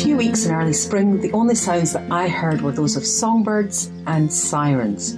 few 0.00 0.16
weeks 0.16 0.44
in 0.44 0.52
early 0.52 0.72
spring, 0.72 1.20
the 1.20 1.32
only 1.32 1.54
sounds 1.54 1.92
that 1.92 2.10
I 2.10 2.26
heard 2.26 2.60
were 2.60 2.72
those 2.72 2.96
of 2.96 3.06
songbirds 3.06 3.92
and 4.06 4.32
sirens. 4.32 5.14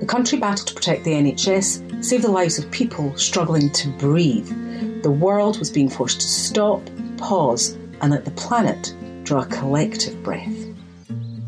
The 0.00 0.06
country 0.06 0.38
battled 0.38 0.68
to 0.68 0.74
protect 0.74 1.04
the 1.04 1.12
NHS, 1.12 2.04
save 2.04 2.22
the 2.22 2.30
lives 2.30 2.58
of 2.58 2.70
people 2.70 3.16
struggling 3.16 3.70
to 3.70 3.88
breathe. 3.98 5.02
The 5.02 5.10
world 5.10 5.58
was 5.58 5.70
being 5.70 5.88
forced 5.88 6.20
to 6.20 6.26
stop, 6.26 6.82
pause, 7.16 7.78
and 8.02 8.10
let 8.10 8.26
the 8.26 8.30
planet 8.32 8.94
draw 9.24 9.42
a 9.42 9.46
collective 9.46 10.22
breath. 10.22 10.54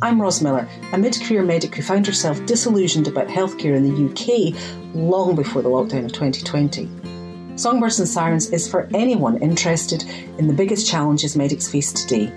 I'm 0.01 0.21
Ros 0.21 0.41
Miller, 0.41 0.67
a 0.93 0.99
mid 0.99 1.21
career 1.21 1.43
medic 1.43 1.75
who 1.75 1.83
found 1.83 2.07
herself 2.07 2.45
disillusioned 2.47 3.07
about 3.07 3.29
healthcare 3.29 3.77
in 3.77 3.83
the 3.83 4.11
UK 4.11 4.95
long 4.95 5.37
before 5.37 5.61
the 5.61 5.69
lockdown 5.69 6.07
of 6.07 6.13
2020. 6.13 6.89
Songbirds 7.59 7.99
and 7.99 8.09
Sirens 8.09 8.51
is 8.51 8.69
for 8.69 8.89
anyone 8.95 9.37
interested 9.43 10.05
in 10.39 10.47
the 10.47 10.55
biggest 10.55 10.89
challenges 10.89 11.37
medics 11.37 11.69
face 11.69 11.93
today 11.93 12.33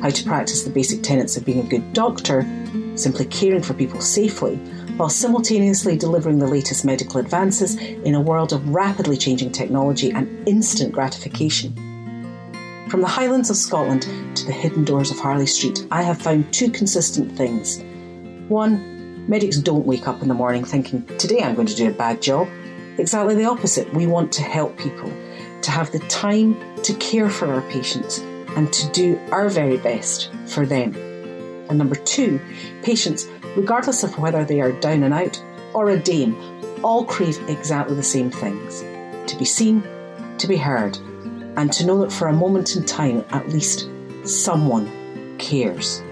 how 0.00 0.10
to 0.10 0.24
practice 0.24 0.62
the 0.62 0.70
basic 0.70 1.02
tenets 1.02 1.36
of 1.36 1.44
being 1.44 1.60
a 1.60 1.68
good 1.68 1.92
doctor, 1.92 2.46
simply 2.94 3.24
caring 3.26 3.62
for 3.62 3.74
people 3.74 4.00
safely, 4.00 4.56
while 4.96 5.08
simultaneously 5.08 5.96
delivering 5.96 6.38
the 6.38 6.46
latest 6.46 6.84
medical 6.84 7.20
advances 7.20 7.76
in 7.76 8.14
a 8.14 8.20
world 8.20 8.52
of 8.52 8.68
rapidly 8.68 9.16
changing 9.16 9.50
technology 9.50 10.10
and 10.10 10.48
instant 10.48 10.92
gratification. 10.92 11.74
From 12.90 13.00
the 13.00 13.06
Highlands 13.06 13.50
of 13.50 13.56
Scotland 13.56 14.02
to 14.36 14.44
the 14.44 14.52
hidden 14.52 14.84
doors 14.84 15.10
of 15.10 15.18
Harley 15.18 15.46
Street, 15.46 15.86
I 15.90 16.02
have 16.02 16.20
found 16.20 16.52
two 16.52 16.70
consistent 16.70 17.36
things. 17.36 17.82
One, 18.48 19.28
medics 19.28 19.58
don't 19.58 19.86
wake 19.86 20.08
up 20.08 20.22
in 20.22 20.28
the 20.28 20.34
morning 20.34 20.64
thinking, 20.64 21.06
today 21.18 21.40
I'm 21.42 21.54
going 21.54 21.68
to 21.68 21.76
do 21.76 21.88
a 21.88 21.92
bad 21.92 22.20
job. 22.20 22.48
Exactly 22.98 23.36
the 23.36 23.44
opposite. 23.44 23.94
We 23.94 24.06
want 24.06 24.32
to 24.32 24.42
help 24.42 24.76
people, 24.76 25.10
to 25.62 25.70
have 25.70 25.92
the 25.92 26.00
time 26.08 26.56
to 26.82 26.92
care 26.94 27.30
for 27.30 27.46
our 27.46 27.62
patients, 27.70 28.18
and 28.56 28.72
to 28.72 28.90
do 28.90 29.18
our 29.30 29.48
very 29.48 29.76
best 29.76 30.30
for 30.46 30.66
them. 30.66 30.94
And 31.68 31.78
number 31.78 31.94
two, 31.94 32.40
patients, 32.82 33.28
regardless 33.56 34.02
of 34.02 34.18
whether 34.18 34.44
they 34.44 34.60
are 34.60 34.72
down 34.72 35.02
and 35.02 35.14
out 35.14 35.42
or 35.72 35.90
a 35.90 35.98
dame, 35.98 36.36
all 36.82 37.04
crave 37.04 37.38
exactly 37.48 37.94
the 37.94 38.02
same 38.02 38.30
things 38.30 38.80
to 39.30 39.38
be 39.38 39.44
seen, 39.44 39.82
to 40.38 40.48
be 40.48 40.56
heard, 40.56 40.96
and 41.56 41.72
to 41.72 41.86
know 41.86 41.98
that 42.00 42.12
for 42.12 42.28
a 42.28 42.32
moment 42.32 42.76
in 42.76 42.84
time, 42.84 43.24
at 43.30 43.48
least 43.50 43.88
someone 44.24 45.36
cares. 45.38 46.02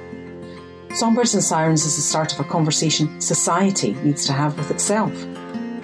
Songbirds 0.95 1.35
and 1.35 1.43
Sirens 1.43 1.85
is 1.85 1.97
the 1.97 2.03
start 2.03 2.33
of 2.33 2.41
a 2.41 2.49
conversation 2.49 3.21
society 3.21 3.95
needs 4.03 4.25
to 4.27 4.33
have 4.33 4.57
with 4.59 4.71
itself. 4.71 5.13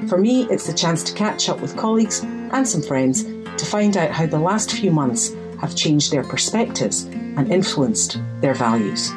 For 0.08 0.18
me, 0.18 0.44
it's 0.50 0.66
the 0.66 0.72
chance 0.72 1.02
to 1.04 1.14
catch 1.14 1.48
up 1.48 1.60
with 1.60 1.76
colleagues 1.76 2.20
and 2.20 2.66
some 2.66 2.82
friends 2.82 3.24
to 3.24 3.66
find 3.66 3.96
out 3.96 4.10
how 4.10 4.26
the 4.26 4.38
last 4.38 4.72
few 4.72 4.90
months 4.90 5.30
have 5.64 5.74
changed 5.74 6.12
their 6.12 6.22
perspectives 6.22 7.04
and 7.04 7.50
influenced 7.50 8.18
their 8.42 8.52
values. 8.52 9.10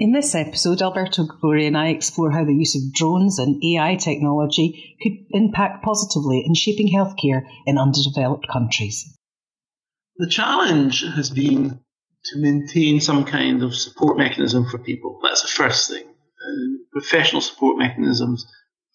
In 0.00 0.10
this 0.10 0.34
episode, 0.34 0.82
Alberto 0.82 1.26
Gregori 1.26 1.68
and 1.68 1.78
I 1.78 1.90
explore 1.90 2.32
how 2.32 2.44
the 2.44 2.52
use 2.52 2.74
of 2.74 2.92
drones 2.92 3.38
and 3.38 3.62
AI 3.62 3.94
technology 3.94 4.96
could 5.00 5.12
impact 5.30 5.84
positively 5.84 6.42
in 6.44 6.54
shaping 6.54 6.88
healthcare 6.88 7.42
in 7.66 7.78
underdeveloped 7.78 8.48
countries. 8.52 9.16
The 10.16 10.28
challenge 10.28 11.04
has 11.14 11.30
been 11.30 11.83
to 12.26 12.38
maintain 12.38 13.00
some 13.00 13.24
kind 13.24 13.62
of 13.62 13.74
support 13.74 14.16
mechanism 14.16 14.66
for 14.66 14.78
people. 14.78 15.20
That's 15.22 15.42
the 15.42 15.48
first 15.48 15.90
thing. 15.90 16.04
Uh, 16.04 16.78
professional 16.92 17.42
support 17.42 17.78
mechanisms 17.78 18.46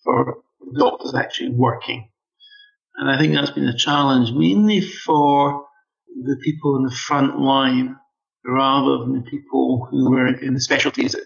for 0.04 0.40
doctors 0.78 1.14
actually 1.16 1.52
working. 1.52 2.10
And 2.96 3.10
I 3.10 3.18
think 3.18 3.34
that's 3.34 3.52
been 3.52 3.68
a 3.68 3.78
challenge 3.78 4.32
mainly 4.32 4.82
for 4.82 5.66
the 6.08 6.38
people 6.44 6.76
in 6.78 6.84
the 6.84 6.96
front 6.96 7.40
line 7.40 7.96
rather 8.46 9.00
than 9.00 9.14
the 9.14 9.30
people 9.30 9.88
who 9.90 10.10
were 10.10 10.28
in 10.28 10.54
the 10.54 10.62
specialties 10.62 11.14
that 11.14 11.26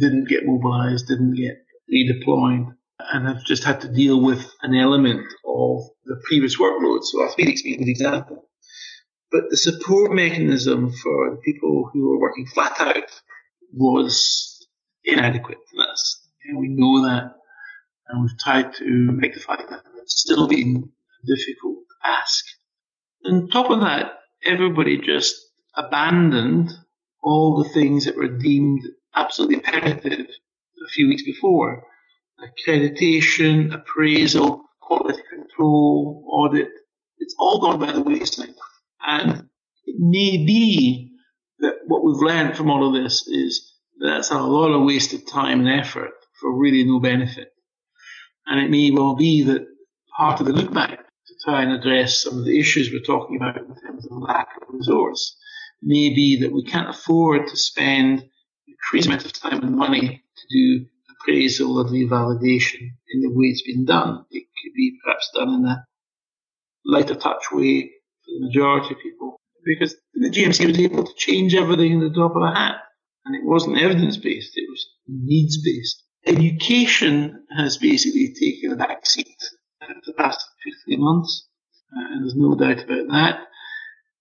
didn't 0.00 0.28
get 0.28 0.44
mobilized, 0.44 1.08
didn't 1.08 1.34
get 1.34 1.58
redeployed, 1.92 2.74
and 3.12 3.26
have 3.26 3.44
just 3.44 3.64
had 3.64 3.80
to 3.82 3.88
deal 3.88 4.20
with 4.20 4.50
an 4.62 4.74
element 4.74 5.26
of 5.46 5.82
the 6.04 6.20
previous 6.24 6.58
workload. 6.58 7.02
So 7.02 7.18
orthopedics 7.18 7.62
being 7.62 7.76
a 7.76 7.84
good 7.84 7.90
example. 7.90 8.45
But 9.30 9.44
the 9.50 9.56
support 9.56 10.12
mechanism 10.12 10.92
for 10.92 11.30
the 11.30 11.36
people 11.44 11.90
who 11.92 12.08
were 12.08 12.20
working 12.20 12.46
flat 12.46 12.80
out 12.80 13.10
was 13.72 14.66
inadequate. 15.04 15.58
That's, 15.76 16.28
and 16.44 16.58
we 16.58 16.68
know 16.68 17.06
that, 17.06 17.34
and 18.08 18.22
we've 18.22 18.38
tried 18.38 18.74
to 18.74 19.18
rectify 19.20 19.56
that. 19.56 19.82
It's 20.02 20.20
still 20.20 20.46
been 20.46 20.90
a 21.22 21.26
difficult 21.26 21.78
task. 22.04 22.44
On 23.24 23.48
top 23.48 23.70
of 23.70 23.80
that, 23.80 24.20
everybody 24.44 24.98
just 24.98 25.34
abandoned 25.74 26.70
all 27.22 27.62
the 27.62 27.68
things 27.70 28.04
that 28.04 28.16
were 28.16 28.28
deemed 28.28 28.82
absolutely 29.14 29.56
imperative 29.56 30.26
a 30.28 30.88
few 30.90 31.08
weeks 31.08 31.24
before 31.24 31.82
accreditation, 32.38 33.72
appraisal, 33.74 34.62
quality 34.80 35.22
control, 35.30 36.24
audit. 36.30 36.68
It's 37.18 37.34
all 37.38 37.60
gone 37.60 37.80
by 37.80 37.92
the 37.92 38.02
wayside. 38.02 38.54
And 39.06 39.48
it 39.84 39.96
may 39.98 40.44
be 40.44 41.12
that 41.60 41.74
what 41.86 42.04
we've 42.04 42.16
learned 42.16 42.56
from 42.56 42.70
all 42.70 42.86
of 42.86 43.02
this 43.02 43.26
is 43.28 43.72
that's 44.00 44.30
a 44.30 44.38
lot 44.38 44.72
of 44.72 44.84
wasted 44.84 45.26
time 45.28 45.60
and 45.60 45.80
effort 45.80 46.10
for 46.40 46.58
really 46.58 46.84
no 46.84 46.98
benefit. 47.00 47.52
And 48.46 48.60
it 48.60 48.70
may 48.70 48.90
well 48.90 49.14
be 49.14 49.44
that 49.44 49.66
part 50.16 50.40
of 50.40 50.46
the 50.46 50.52
look 50.52 50.72
back 50.74 50.98
to 50.98 51.34
try 51.44 51.62
and 51.62 51.72
address 51.72 52.22
some 52.22 52.38
of 52.38 52.44
the 52.44 52.58
issues 52.58 52.90
we're 52.90 53.00
talking 53.00 53.36
about 53.36 53.56
in 53.56 53.74
terms 53.76 54.06
of 54.06 54.18
lack 54.18 54.48
of 54.60 54.74
resource 54.74 55.36
may 55.82 56.12
be 56.12 56.40
that 56.40 56.52
we 56.52 56.64
can't 56.64 56.90
afford 56.90 57.46
to 57.46 57.56
spend 57.56 58.20
a 58.20 58.72
crazy 58.90 59.08
amount 59.08 59.24
of 59.24 59.32
time 59.32 59.62
and 59.62 59.76
money 59.76 60.22
to 60.36 60.46
do 60.50 60.86
appraisal 61.10 61.78
or 61.78 61.84
revalidation 61.84 62.80
in 63.12 63.20
the 63.20 63.28
way 63.28 63.46
it's 63.46 63.62
been 63.62 63.84
done. 63.84 64.24
It 64.30 64.46
could 64.62 64.74
be 64.74 64.98
perhaps 65.04 65.30
done 65.34 65.54
in 65.54 65.64
a 65.64 65.86
lighter 66.84 67.14
touch 67.14 67.50
way 67.52 67.92
for 68.26 68.32
the 68.38 68.46
majority 68.46 68.94
of 68.94 69.00
people 69.00 69.40
because 69.64 69.96
the 70.14 70.30
GMC 70.30 70.66
was 70.66 70.78
able 70.78 71.04
to 71.04 71.14
change 71.16 71.54
everything 71.54 71.92
in 71.92 72.00
the 72.00 72.10
drop 72.10 72.36
of 72.36 72.42
a 72.42 72.54
hat. 72.54 72.76
And 73.24 73.34
it 73.34 73.44
wasn't 73.44 73.78
evidence 73.78 74.16
based, 74.16 74.52
it 74.54 74.66
was 74.70 74.86
needs 75.08 75.60
based. 75.62 76.02
Education 76.26 77.44
has 77.56 77.76
basically 77.78 78.34
taken 78.38 78.72
a 78.72 78.76
back 78.76 79.06
seat 79.06 79.36
for 79.80 79.94
the 80.04 80.12
past 80.12 80.44
two, 80.62 80.72
three 80.84 80.96
months, 80.96 81.48
uh, 81.96 82.12
and 82.12 82.22
there's 82.22 82.36
no 82.36 82.54
doubt 82.54 82.84
about 82.84 83.08
that 83.08 83.46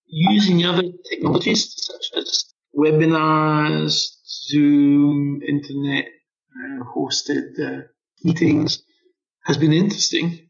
using 0.07 0.65
other 0.65 0.83
technologies 1.09 1.73
such 1.77 2.17
as 2.17 2.53
webinars, 2.77 4.07
Zoom, 4.25 5.41
internet 5.47 6.05
uh, 6.55 6.83
hosted 6.95 7.59
uh, 7.59 7.81
meetings 8.23 8.83
has 9.43 9.57
been 9.57 9.73
interesting. 9.73 10.44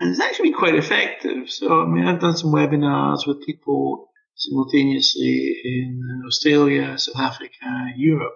And 0.00 0.10
it's 0.10 0.20
actually 0.20 0.50
been 0.50 0.58
quite 0.58 0.74
effective. 0.74 1.50
So, 1.50 1.82
I 1.82 1.86
mean, 1.86 2.06
I've 2.06 2.20
done 2.20 2.36
some 2.36 2.52
webinars 2.52 3.26
with 3.26 3.46
people 3.46 4.10
simultaneously 4.34 5.60
in 5.64 6.22
Australia, 6.26 6.98
South 6.98 7.20
Africa, 7.20 7.92
Europe. 7.96 8.34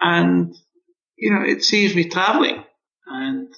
And, 0.00 0.54
you 1.16 1.30
know, 1.30 1.42
it 1.42 1.62
saves 1.62 1.94
me 1.94 2.08
traveling. 2.08 2.64
And 3.06 3.54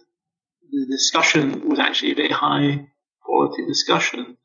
the 0.70 0.86
discussion 0.86 1.68
was 1.68 1.78
actually 1.78 2.12
a 2.12 2.16
very 2.16 2.28
high 2.28 2.88
quality 3.22 3.64
discussion. 3.66 4.36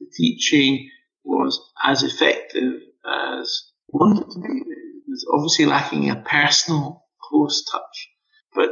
The 0.00 0.06
teaching 0.16 0.90
was 1.24 1.60
as 1.84 2.02
effective 2.02 2.80
as 3.04 3.70
wanted 3.88 4.30
to 4.30 4.40
be. 4.40 4.48
It 4.48 5.10
was 5.10 5.26
obviously 5.32 5.66
lacking 5.66 6.08
a 6.08 6.16
personal, 6.16 7.04
close 7.20 7.64
touch, 7.70 8.08
but 8.54 8.70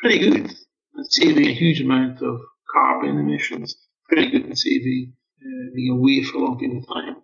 pretty 0.00 0.18
good 0.18 0.50
at 0.50 1.06
saving 1.10 1.46
a 1.46 1.54
huge 1.54 1.80
amount 1.80 2.20
of 2.22 2.40
carbon 2.72 3.18
emissions, 3.18 3.76
pretty 4.08 4.30
good 4.30 4.56
saving 4.56 5.12
uh, 5.40 5.74
being 5.74 5.98
away 5.98 6.22
for 6.22 6.38
a 6.38 6.40
long 6.40 6.58
period 6.58 6.78
of 6.78 6.88
time 6.88 7.16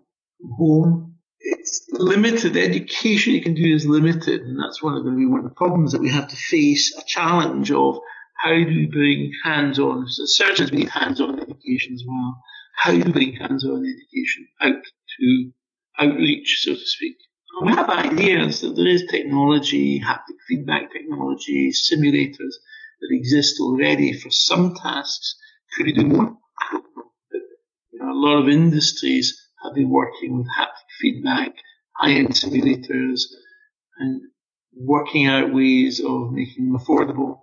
home. 0.56 1.16
It's 1.40 1.86
limited. 1.92 2.56
Education 2.56 3.34
you 3.34 3.42
can 3.42 3.54
do 3.54 3.74
is 3.74 3.86
limited, 3.86 4.42
and 4.42 4.58
that's 4.58 4.82
one 4.82 4.96
of 4.96 5.04
the 5.04 5.10
one 5.10 5.40
of 5.40 5.44
the 5.44 5.54
problems 5.54 5.92
that 5.92 6.00
we 6.00 6.10
have 6.10 6.28
to 6.28 6.36
face. 6.36 6.96
A 6.98 7.02
challenge 7.06 7.70
of 7.70 7.98
how 8.36 8.50
do 8.54 8.66
we 8.66 8.86
bring 8.86 9.32
hands-on? 9.44 10.08
So 10.08 10.24
surgeons 10.26 10.72
need 10.72 10.88
hands-on 10.88 11.40
education 11.40 11.94
as 11.94 12.04
well 12.06 12.42
how 12.78 12.92
do 12.92 12.98
we 12.98 13.12
bring 13.12 13.34
hands-on 13.34 13.84
education 13.84 14.46
out 14.60 14.84
to 15.18 15.50
outreach, 15.98 16.60
so 16.60 16.74
to 16.74 16.86
speak. 16.86 17.16
We 17.64 17.72
have 17.72 17.90
ideas 17.90 18.60
that 18.60 18.76
there 18.76 18.86
is 18.86 19.04
technology, 19.10 20.00
haptic 20.00 20.38
feedback 20.46 20.92
technology, 20.92 21.72
simulators 21.72 22.54
that 23.00 23.08
exist 23.10 23.60
already 23.60 24.12
for 24.12 24.30
some 24.30 24.74
tasks. 24.74 25.36
Could 25.76 25.86
we 25.86 25.92
do 25.92 26.06
more? 26.06 26.36
You 27.92 28.00
know, 28.00 28.12
a 28.12 28.14
lot 28.14 28.42
of 28.42 28.48
industries 28.48 29.40
have 29.62 29.74
been 29.74 29.90
working 29.90 30.38
with 30.38 30.46
haptic 30.58 30.88
feedback, 31.00 31.52
high-end 31.96 32.30
simulators, 32.30 33.22
and 33.98 34.22
working 34.74 35.26
out 35.26 35.52
ways 35.52 36.00
of 36.00 36.32
making 36.32 36.70
them 36.70 36.78
affordable, 36.78 37.40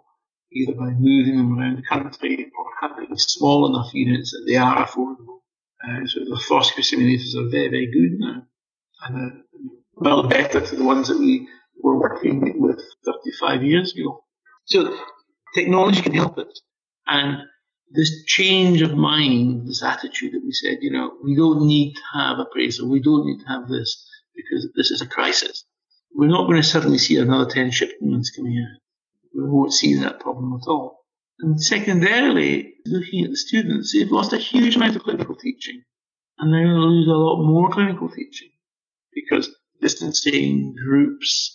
either 0.52 0.74
by 0.74 0.92
moving 0.92 1.38
them 1.38 1.60
around 1.60 1.78
the 1.78 1.84
country 1.84 2.52
or 2.57 2.66
having 2.90 3.18
small 3.18 3.68
enough 3.68 3.94
units 3.94 4.31
that 4.31 4.46
they 4.48 4.56
are 4.56 4.86
affordable. 4.86 5.40
Uh, 5.84 6.06
so 6.06 6.19
the 6.22 6.42
fluoroscopy 6.48 6.80
simulators 6.80 7.36
are 7.36 7.50
very, 7.50 7.69
very 7.69 7.92
good 7.92 8.19
now, 8.19 8.42
and 9.04 9.31
uh, 9.31 9.36
well 9.96 10.24
better 10.28 10.62
to 10.62 10.75
the 10.75 10.84
ones 10.84 11.10
that 11.10 11.19
we 11.19 11.48
were 11.81 12.00
working 12.00 12.60
with 12.60 12.81
35 13.06 13.63
years 13.63 13.94
ago. 13.94 14.24
So 14.66 14.98
technology 15.56 16.02
can 16.02 16.13
help 16.13 16.38
us, 16.38 16.62
and 17.07 17.38
this 17.92 18.25
change 18.25 18.81
of 18.81 18.96
mind, 18.96 19.68
this 19.68 19.84
attitude 19.84 20.34
that 20.34 20.44
we 20.44 20.52
said, 20.52 20.78
you 20.81 20.92
know, 20.92 21.13
we 21.24 21.36
don't 21.36 21.66
need 21.66 21.94
to 21.94 22.02
have 22.13 22.40
appraisal, 22.40 22.90
we 22.90 23.02
don't 23.02 23.25
need 23.25 23.40
to 23.40 23.48
have 23.48 23.68
this 23.68 24.07
because 24.36 24.68
this 24.75 24.92
is 24.92 25.02
a 25.02 25.07
crisis. 25.07 25.66
We're 26.13 26.28
not 26.28 26.48
going 26.48 26.62
to 26.62 26.68
suddenly 26.68 26.98
see 26.98 27.18
another 27.18 27.50
10 27.50 27.72
shipments 27.72 28.31
coming 28.31 28.57
out. 28.60 28.81
We 29.34 29.50
won't 29.50 29.74
see 29.74 29.96
that 29.96 30.19
problem 30.19 30.60
at 30.62 30.68
all. 30.68 31.06
And 31.40 31.62
secondarily, 31.62 32.75
looking 32.86 33.25
at 33.25 33.31
the 33.31 33.38
students, 33.38 33.94
they've 33.94 34.12
lost 34.12 34.34
a 34.34 34.38
huge 34.38 34.78
amount 34.78 34.96
of 34.96 35.04
clinical 35.04 35.36
teaching. 35.36 35.84
And 36.38 36.54
they're 36.54 36.63
going 36.63 36.75
to 36.75 36.88
lose 36.88 37.07
a 37.07 37.12
lot 37.12 37.44
more 37.46 37.69
clinical 37.69 38.10
teaching 38.10 38.50
because 39.13 39.54
distancing, 39.81 40.75
groups, 40.75 41.55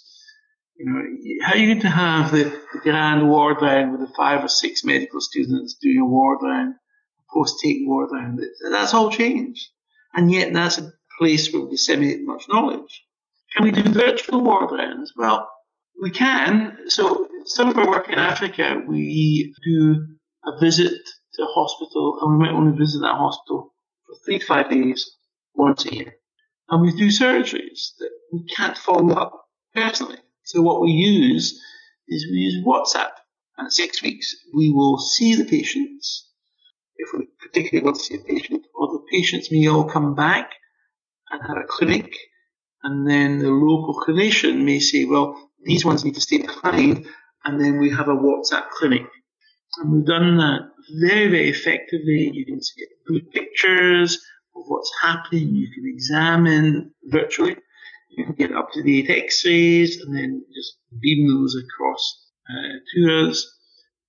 you 0.81 0.87
know, 0.87 1.45
how 1.45 1.53
are 1.53 1.59
you 1.59 1.67
going 1.67 1.81
to 1.81 1.91
have 1.91 2.33
the, 2.33 2.59
grand 2.83 3.29
ward 3.29 3.59
round 3.61 3.93
with 3.93 4.01
the 4.01 4.15
five 4.17 4.43
or 4.43 4.49
six 4.49 4.83
medical 4.83 5.21
students 5.21 5.75
doing 5.75 5.99
a 5.99 6.07
ward 6.07 6.39
round, 6.43 6.75
post-take 7.33 7.79
ward 7.83 8.09
round? 8.11 8.41
That's 8.71 8.95
all 8.95 9.11
changed. 9.11 9.69
And 10.15 10.33
yet 10.33 10.55
that's 10.55 10.79
a 10.79 10.91
place 11.19 11.53
where 11.53 11.63
we 11.63 11.73
disseminate 11.73 12.25
much 12.25 12.45
knowledge. 12.49 13.05
Can 13.55 13.65
we 13.65 13.73
do 13.73 13.83
virtual 13.83 14.43
ward 14.43 14.71
rounds? 14.73 15.13
Well, 15.15 15.51
we 16.01 16.11
can. 16.11 16.79
So 16.89 17.29
some 17.45 17.69
of 17.69 17.77
our 17.77 17.89
work 17.89 18.09
in 18.09 18.19
Africa, 18.19 18.81
we 18.89 19.55
do 19.63 20.07
a 20.47 20.59
visit 20.59 20.95
to 21.35 21.43
a 21.43 21.47
hospital 21.47 22.19
and 22.23 22.33
we 22.33 22.45
might 22.45 22.55
only 22.55 22.77
visit 22.79 23.01
that 23.01 23.17
hospital 23.17 23.75
for 24.07 24.15
three 24.25 24.39
to 24.39 24.47
five 24.47 24.71
days 24.71 25.17
once 25.55 25.85
a 25.85 25.95
year. 25.95 26.15
And 26.71 26.81
we 26.81 26.93
do 26.93 27.09
surgeries 27.09 27.91
that 27.99 28.11
we 28.33 28.45
can't 28.57 28.79
follow 28.79 29.13
up 29.15 29.45
personally. 29.75 30.17
So 30.51 30.63
what 30.63 30.81
we 30.81 30.91
use 30.91 31.63
is 32.09 32.27
we 32.29 32.39
use 32.39 32.67
WhatsApp. 32.67 33.13
And 33.57 33.67
at 33.67 33.73
six 33.73 34.03
weeks, 34.03 34.35
we 34.53 34.73
will 34.73 34.99
see 34.99 35.37
the 35.37 35.45
patients, 35.45 36.29
if 36.97 37.09
we 37.17 37.29
particularly 37.41 37.85
want 37.85 37.99
to 37.99 38.03
see 38.03 38.17
a 38.17 38.25
patient, 38.25 38.67
or 38.75 38.89
the 38.89 39.05
patients 39.13 39.53
may 39.53 39.69
all 39.69 39.85
come 39.85 40.17
back 40.17 40.51
and 41.31 41.41
have 41.47 41.57
a 41.57 41.69
clinic. 41.69 42.13
And 42.83 43.09
then 43.09 43.39
the 43.39 43.49
local 43.49 43.95
clinician 44.03 44.65
may 44.65 44.81
say, 44.81 45.05
well, 45.05 45.37
these 45.63 45.85
ones 45.85 46.05
need 46.05 46.17
to 46.17 46.21
stay 46.21 46.39
behind. 46.39 47.07
And 47.45 47.61
then 47.61 47.79
we 47.79 47.91
have 47.91 48.09
a 48.09 48.17
WhatsApp 48.17 48.71
clinic. 48.71 49.07
And 49.77 49.93
we've 49.93 50.05
done 50.05 50.37
that 50.39 50.63
very, 51.01 51.29
very 51.29 51.49
effectively. 51.49 52.33
You 52.35 52.45
can 52.45 52.61
see 52.61 52.87
good 53.07 53.31
pictures 53.31 54.15
of 54.57 54.65
what's 54.67 54.91
happening. 55.01 55.55
You 55.55 55.69
can 55.73 55.85
examine 55.95 56.93
virtually 57.05 57.57
you 58.11 58.25
can 58.25 58.35
get 58.35 58.53
up 58.53 58.73
to 58.73 58.83
date 58.83 59.11
x-rays 59.11 60.01
and 60.01 60.15
then 60.15 60.45
just 60.55 60.77
beam 61.01 61.29
those 61.29 61.57
across 61.57 62.27
uh, 62.49 62.79
to 62.95 63.29
us. 63.29 63.47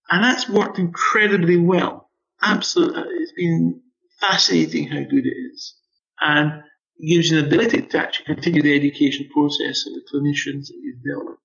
And 0.09 0.23
that's 0.23 0.49
worked 0.49 0.79
incredibly 0.79 1.57
well. 1.57 2.09
Absolutely. 2.41 3.03
It's 3.03 3.33
been 3.33 3.81
fascinating 4.19 4.87
how 4.87 5.03
good 5.03 5.25
it 5.25 5.35
is. 5.53 5.75
And 6.19 6.63
gives 7.07 7.31
you 7.31 7.39
an 7.39 7.45
ability 7.45 7.81
to 7.81 7.97
actually 7.97 8.25
continue 8.25 8.61
the 8.61 8.75
education 8.75 9.27
process 9.33 9.85
of 9.87 9.93
the 9.93 10.01
clinicians 10.13 10.67
that 10.67 10.79
you've 10.81 11.03
dealt 11.03 11.25
with. 11.25 11.37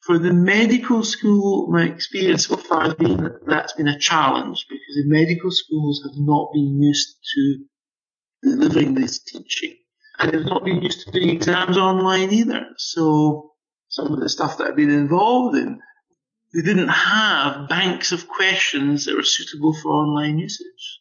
For 0.00 0.18
the 0.18 0.32
medical 0.32 1.02
school, 1.02 1.68
my 1.70 1.82
experience 1.82 2.46
so 2.46 2.56
far 2.56 2.84
has 2.84 2.94
been 2.94 3.24
that 3.24 3.44
that's 3.46 3.72
been 3.72 3.88
a 3.88 3.98
challenge 3.98 4.66
because 4.68 4.94
the 4.94 5.04
medical 5.06 5.50
schools 5.50 6.02
have 6.04 6.16
not 6.16 6.52
been 6.54 6.80
used 6.80 7.16
to 7.34 7.58
delivering 8.42 8.94
this 8.94 9.18
teaching 9.18 9.74
and 10.18 10.32
they've 10.32 10.44
not 10.44 10.64
been 10.64 10.82
used 10.82 11.04
to 11.04 11.10
doing 11.10 11.30
exams 11.30 11.76
online 11.76 12.32
either. 12.32 12.66
So 12.76 13.52
some 13.88 14.12
of 14.12 14.20
the 14.20 14.28
stuff 14.28 14.58
that 14.58 14.68
I've 14.68 14.76
been 14.76 14.90
involved 14.90 15.56
in, 15.56 15.80
they 16.54 16.62
didn't 16.62 16.88
have 16.88 17.68
banks 17.68 18.12
of 18.12 18.28
questions 18.28 19.04
that 19.04 19.16
were 19.16 19.22
suitable 19.22 19.74
for 19.74 19.90
online 19.90 20.38
usage 20.38 21.00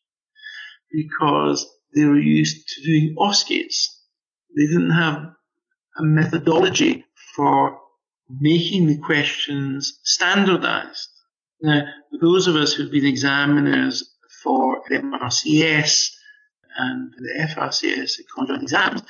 because 0.91 1.65
they 1.93 2.05
were 2.05 2.19
used 2.19 2.67
to 2.69 2.81
doing 2.83 3.15
OSCEs. 3.17 3.87
They 4.55 4.67
didn't 4.67 4.91
have 4.91 5.33
a 5.97 6.03
methodology 6.03 7.05
for 7.35 7.79
making 8.29 8.87
the 8.87 8.97
questions 8.97 9.99
standardized. 10.03 11.09
Now, 11.61 11.83
those 12.21 12.47
of 12.47 12.55
us 12.55 12.73
who've 12.73 12.91
been 12.91 13.05
examiners 13.05 14.15
for 14.43 14.81
MRCS 14.91 16.14
and 16.77 17.13
the 17.17 17.47
FRCS, 17.55 18.17
the 18.17 18.23
conjoint 18.35 18.63
exams, 18.63 19.01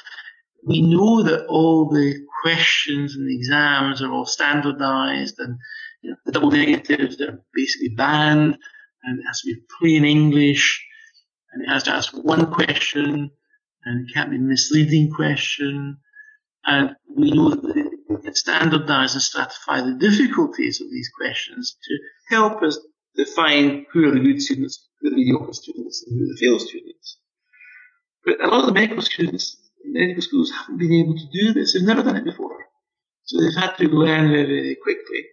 we 0.65 0.81
know 0.81 1.23
that 1.23 1.45
all 1.47 1.89
the 1.89 2.15
questions 2.41 3.15
and 3.15 3.27
the 3.27 3.35
exams 3.35 4.01
are 4.01 4.11
all 4.11 4.25
standardized 4.25 5.35
and 5.39 5.57
you 6.01 6.11
know, 6.11 6.17
the 6.25 6.31
double 6.31 6.51
negatives 6.51 7.21
are 7.21 7.39
basically 7.53 7.89
banned 7.89 8.57
and 9.03 9.19
it 9.19 9.23
has 9.27 9.41
to 9.41 9.53
be 9.53 9.61
plain 9.79 10.05
English 10.05 10.85
and 11.53 11.63
it 11.63 11.69
has 11.69 11.83
to 11.83 11.91
ask 11.91 12.13
one 12.13 12.51
question 12.51 13.31
and 13.85 14.09
it 14.09 14.13
can't 14.13 14.31
be 14.31 14.37
a 14.37 14.39
misleading 14.39 15.11
question. 15.11 15.97
And 16.65 16.95
we 17.15 17.31
know 17.31 17.51
that 17.51 17.95
can 18.25 18.35
standardize 18.35 19.13
and 19.13 19.21
stratify 19.21 19.85
the 19.85 19.97
difficulties 19.99 20.81
of 20.81 20.89
these 20.89 21.09
questions 21.15 21.77
to 21.83 22.35
help 22.35 22.63
us 22.63 22.79
define 23.15 23.85
who 23.91 24.07
are 24.07 24.11
the 24.11 24.19
good 24.19 24.41
students, 24.41 24.87
who 24.99 25.07
are 25.07 25.11
the 25.11 25.17
mediocre 25.17 25.53
students, 25.53 26.03
and 26.05 26.19
who 26.19 26.25
are 26.25 26.33
the 26.33 26.37
fail 26.39 26.59
students. 26.59 27.17
But 28.25 28.43
a 28.43 28.47
lot 28.47 28.61
of 28.61 28.65
the 28.67 28.73
medical 28.73 29.01
students, 29.01 29.57
medical 29.83 30.21
schools 30.21 30.51
haven't 30.51 30.77
been 30.77 30.93
able 30.93 31.15
to 31.15 31.27
do 31.31 31.53
this. 31.53 31.73
They've 31.73 31.83
never 31.83 32.03
done 32.03 32.17
it 32.17 32.25
before. 32.25 32.65
So 33.23 33.41
they've 33.41 33.55
had 33.55 33.75
to 33.77 33.87
learn 33.87 34.29
very, 34.29 34.45
very 34.45 34.77
quickly. 34.81 35.25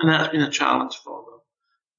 And 0.00 0.10
that's 0.10 0.32
been 0.32 0.42
a 0.42 0.50
challenge 0.50 0.96
for 1.04 1.24
them. 1.24 1.40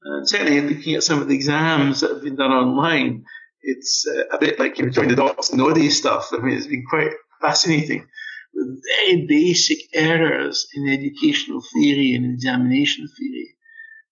And 0.03 0.29
certainly 0.29 0.59
looking 0.61 0.95
at 0.95 1.03
some 1.03 1.21
of 1.21 1.29
the 1.29 1.35
exams 1.35 2.01
that 2.01 2.11
have 2.11 2.23
been 2.23 2.35
done 2.35 2.51
online, 2.51 3.23
it's 3.61 4.05
uh, 4.05 4.35
a 4.35 4.37
bit 4.37 4.59
like 4.59 4.77
you 4.77 4.89
doing 4.89 5.09
the 5.09 5.15
dots 5.15 5.51
and 5.51 5.61
oddies 5.61 5.91
stuff. 5.91 6.29
I 6.33 6.37
mean, 6.37 6.57
it's 6.57 6.67
been 6.67 6.85
quite 6.89 7.11
fascinating 7.41 8.05
with 8.53 8.81
very 8.83 9.25
basic 9.27 9.79
errors 9.93 10.67
in 10.75 10.89
educational 10.89 11.61
theory 11.73 12.13
and 12.13 12.25
examination 12.25 13.07
theory, 13.07 13.55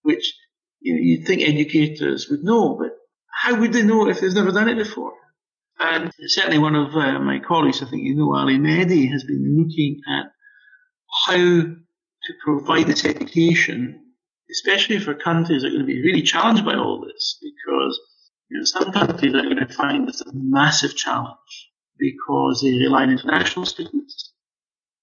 which 0.03 0.33
you 0.79 0.93
know, 0.93 1.01
you'd 1.01 1.27
think 1.27 1.41
educators 1.41 2.29
would 2.29 2.43
know, 2.43 2.77
but 2.79 2.91
how 3.29 3.59
would 3.59 3.73
they 3.73 3.83
know 3.83 4.07
if 4.07 4.19
they've 4.19 4.33
never 4.33 4.51
done 4.51 4.69
it 4.69 4.75
before? 4.75 5.13
And 5.83 6.11
certainly 6.27 6.59
one 6.59 6.75
of 6.75 6.95
uh, 6.95 7.17
my 7.19 7.39
colleagues, 7.39 7.81
I 7.81 7.89
think 7.89 8.03
you 8.03 8.15
know, 8.15 8.35
Ali 8.35 8.57
Mehdi, 8.57 9.11
has 9.11 9.23
been 9.23 9.57
looking 9.57 9.99
at 10.07 10.31
how 11.25 11.35
to 11.35 12.33
provide 12.45 12.85
this 12.85 13.03
education, 13.03 13.99
especially 14.51 14.99
for 14.99 15.15
countries 15.15 15.63
that 15.63 15.69
are 15.69 15.71
going 15.71 15.81
to 15.81 15.87
be 15.87 16.03
really 16.03 16.21
challenged 16.21 16.63
by 16.63 16.75
all 16.75 17.03
this, 17.03 17.39
because 17.41 17.99
you 18.49 18.59
know, 18.59 18.63
some 18.65 18.91
countries 18.91 19.33
are 19.33 19.41
going 19.41 19.65
to 19.65 19.73
find 19.73 20.07
this 20.07 20.21
a 20.21 20.31
massive 20.33 20.95
challenge 20.95 21.71
because 21.97 22.61
they 22.61 22.71
rely 22.71 23.03
on 23.03 23.11
international 23.11 23.65
students 23.65 24.33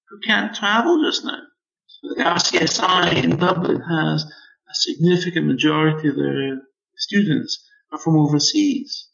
who 0.09 0.19
can't 0.25 0.55
travel 0.55 1.03
just 1.03 1.25
now. 1.25 1.41
So 1.87 2.15
the 2.15 2.23
RCSI 2.23 3.25
in 3.25 3.37
Dublin 3.37 3.81
has 3.81 4.25
a 4.25 4.75
significant 4.75 5.47
majority 5.47 6.09
of 6.09 6.17
their 6.17 6.61
students 6.97 7.67
are 7.91 7.99
from 7.99 8.17
overseas. 8.17 9.09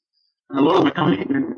And 0.51 0.59
a 0.59 0.63
lot 0.63 0.77
of 0.77 0.83
them 0.83 0.89
are 0.89 0.95
coming, 0.95 1.19
countries 1.19 1.54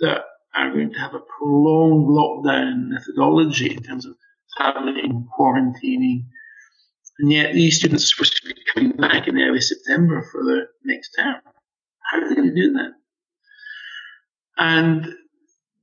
that 0.00 0.22
are 0.54 0.72
going 0.72 0.92
to 0.92 0.98
have 0.98 1.14
a 1.14 1.20
prolonged 1.38 2.08
lockdown 2.08 2.88
methodology 2.88 3.72
in 3.74 3.82
terms 3.82 4.06
of 4.06 4.14
traveling, 4.56 5.28
quarantining. 5.38 6.24
And 7.18 7.32
yet 7.32 7.52
these 7.52 7.78
students 7.78 8.04
are 8.04 8.06
supposed 8.06 8.36
to 8.36 8.48
be 8.48 8.54
coming 8.74 8.92
back 8.96 9.28
in 9.28 9.38
early 9.38 9.60
September 9.60 10.26
for 10.30 10.44
their 10.44 10.68
next 10.84 11.10
term. 11.18 11.36
How 12.10 12.18
are 12.18 12.28
they 12.28 12.34
going 12.34 12.48
to 12.48 12.54
do 12.54 12.72
that? 12.74 12.92
And 14.56 15.14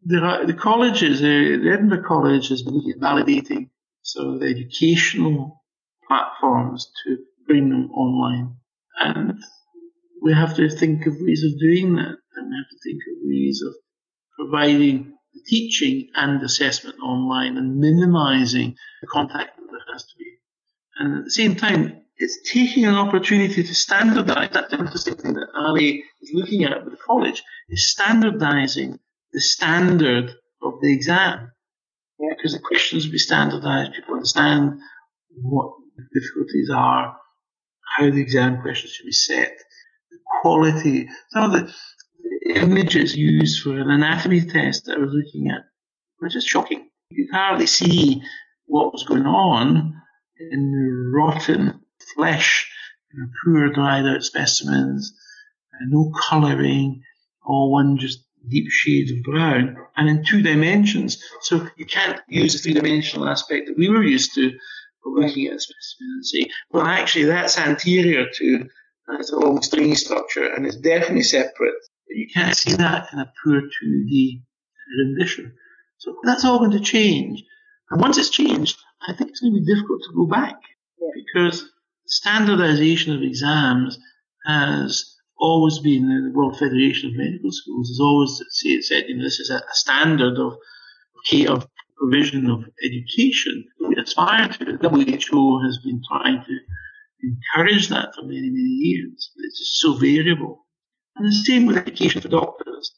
the, 0.05 0.43
the 0.45 0.53
colleges, 0.53 1.21
the 1.21 1.71
Edinburgh 1.71 2.03
College 2.07 2.49
has 2.49 2.61
been 2.61 2.81
validating 2.99 3.69
so 4.01 4.37
the 4.37 4.45
educational 4.45 5.63
platforms 6.07 6.91
to 7.03 7.17
bring 7.47 7.69
them 7.69 7.89
online. 7.91 8.55
And 8.99 9.39
we 10.21 10.33
have 10.33 10.55
to 10.57 10.69
think 10.69 11.05
of 11.07 11.15
ways 11.19 11.43
of 11.43 11.59
doing 11.59 11.95
that, 11.95 12.17
and 12.35 12.49
we 12.49 12.55
have 12.55 12.69
to 12.69 12.79
think 12.83 13.01
of 13.09 13.17
ways 13.23 13.63
of 13.65 13.73
providing 14.37 15.13
the 15.33 15.41
teaching 15.45 16.09
and 16.15 16.41
assessment 16.41 16.97
online 17.01 17.57
and 17.57 17.77
minimizing 17.77 18.75
the 19.01 19.07
contact 19.07 19.57
that 19.57 19.67
there 19.69 19.93
has 19.93 20.03
to 20.03 20.17
be. 20.17 20.25
And 20.97 21.19
at 21.19 21.23
the 21.25 21.31
same 21.31 21.55
time, 21.55 22.01
it's 22.17 22.49
taking 22.49 22.85
an 22.85 22.95
opportunity 22.95 23.63
to 23.63 23.75
standardize. 23.75 24.49
That's 24.53 24.71
interesting 24.73 25.15
thing 25.15 25.33
that 25.33 25.49
Ali 25.55 26.03
is 26.21 26.31
looking 26.33 26.63
at 26.63 26.83
with 26.83 26.93
the 26.93 26.99
college, 27.05 27.43
is 27.69 27.91
standardizing 27.91 28.99
the 29.33 29.41
standard 29.41 30.33
of 30.63 30.73
the 30.81 30.93
exam. 30.93 31.51
because 32.17 32.53
the 32.53 32.59
questions 32.59 33.05
will 33.05 33.11
be 33.11 33.17
standardized. 33.17 33.93
People 33.93 34.15
understand 34.15 34.79
what 35.41 35.73
the 35.97 36.03
difficulties 36.17 36.69
are, 36.73 37.17
how 37.97 38.09
the 38.09 38.21
exam 38.21 38.61
questions 38.61 38.93
should 38.93 39.05
be 39.05 39.11
set, 39.11 39.51
the 40.09 40.17
quality. 40.41 41.09
Some 41.31 41.43
of 41.43 41.51
the 41.51 41.73
images 42.45 43.15
used 43.15 43.61
for 43.61 43.79
an 43.79 43.89
anatomy 43.89 44.41
test 44.41 44.85
that 44.85 44.97
I 44.97 44.99
was 44.99 45.13
looking 45.13 45.49
at 45.49 45.63
were 46.21 46.29
just 46.29 46.47
shocking. 46.47 46.89
You 47.09 47.25
could 47.25 47.35
hardly 47.35 47.67
see 47.67 48.21
what 48.65 48.93
was 48.93 49.03
going 49.03 49.25
on 49.25 50.01
in 50.51 50.71
the 50.71 51.17
rotten 51.17 51.81
flesh, 52.15 52.71
you 53.13 53.19
know, 53.19 53.27
poor 53.43 53.73
dried 53.73 54.05
out 54.05 54.23
specimens, 54.23 55.13
uh, 55.73 55.85
no 55.87 56.11
colouring, 56.29 57.01
all 57.45 57.71
one 57.71 57.97
just 57.97 58.23
deep 58.47 58.69
shade 58.69 59.11
of 59.11 59.23
brown, 59.23 59.75
and 59.95 60.09
in 60.09 60.23
two 60.23 60.41
dimensions. 60.41 61.23
So 61.41 61.67
you 61.77 61.85
can't 61.85 62.19
use 62.27 62.53
the 62.53 62.59
three 62.59 62.73
dimensional 62.73 63.27
aspect 63.27 63.67
that 63.67 63.77
we 63.77 63.89
were 63.89 64.03
used 64.03 64.35
to 64.35 64.51
for 65.03 65.19
looking 65.19 65.47
at 65.47 65.55
a 65.55 65.59
specimen 65.59 66.11
and 66.15 66.25
say, 66.25 66.49
well, 66.71 66.85
actually, 66.85 67.25
that's 67.25 67.57
anterior 67.57 68.25
to 68.29 68.67
it's 69.19 69.31
a 69.31 69.37
long 69.37 69.61
stringy 69.61 69.95
structure 69.95 70.51
and 70.53 70.65
it's 70.65 70.77
definitely 70.77 71.23
separate. 71.23 71.75
But 72.07 72.17
you 72.17 72.27
can't 72.33 72.55
see 72.55 72.73
that 72.73 73.07
in 73.13 73.19
a 73.19 73.31
poor 73.43 73.61
2D 73.61 74.41
rendition. 74.99 75.53
So 75.97 76.15
that's 76.23 76.45
all 76.45 76.59
going 76.59 76.71
to 76.71 76.79
change. 76.79 77.43
And 77.89 78.01
once 78.01 78.17
it's 78.17 78.29
changed, 78.29 78.77
I 79.07 79.13
think 79.13 79.29
it's 79.29 79.39
going 79.39 79.53
to 79.53 79.59
be 79.59 79.65
difficult 79.65 80.01
to 80.03 80.15
go 80.15 80.25
back 80.25 80.55
yeah. 80.99 81.09
because 81.15 81.69
standardization 82.05 83.15
of 83.15 83.21
exams 83.21 83.97
has 84.45 85.15
always 85.37 85.79
been 85.79 86.07
the 86.07 86.37
World 86.37 86.57
Federation 86.57 87.09
of 87.09 87.17
Medical 87.17 87.51
Schools 87.51 87.89
has 87.89 87.99
always 87.99 88.41
said, 88.87 89.05
you 89.07 89.17
know, 89.17 89.23
this 89.23 89.39
is 89.39 89.49
a, 89.49 89.61
standard 89.71 90.37
of, 90.37 90.53
of 91.49 91.67
provision 91.97 92.49
of 92.49 92.63
education 92.83 93.65
we 93.87 93.95
aspire 93.95 94.47
to. 94.49 94.77
The 94.77 94.89
WHO 94.89 95.63
has 95.63 95.79
been 95.79 96.01
trying 96.07 96.43
to 96.45 96.59
encourage 97.23 97.89
that 97.89 98.13
for 98.15 98.23
many, 98.23 98.49
many 98.49 98.75
years. 98.85 99.31
It's 99.37 99.59
just 99.59 99.79
so 99.79 99.93
variable. 99.93 100.64
And 101.15 101.27
the 101.27 101.31
same 101.31 101.65
with 101.65 101.77
education 101.77 102.21
for 102.21 102.27
doctors. 102.27 102.93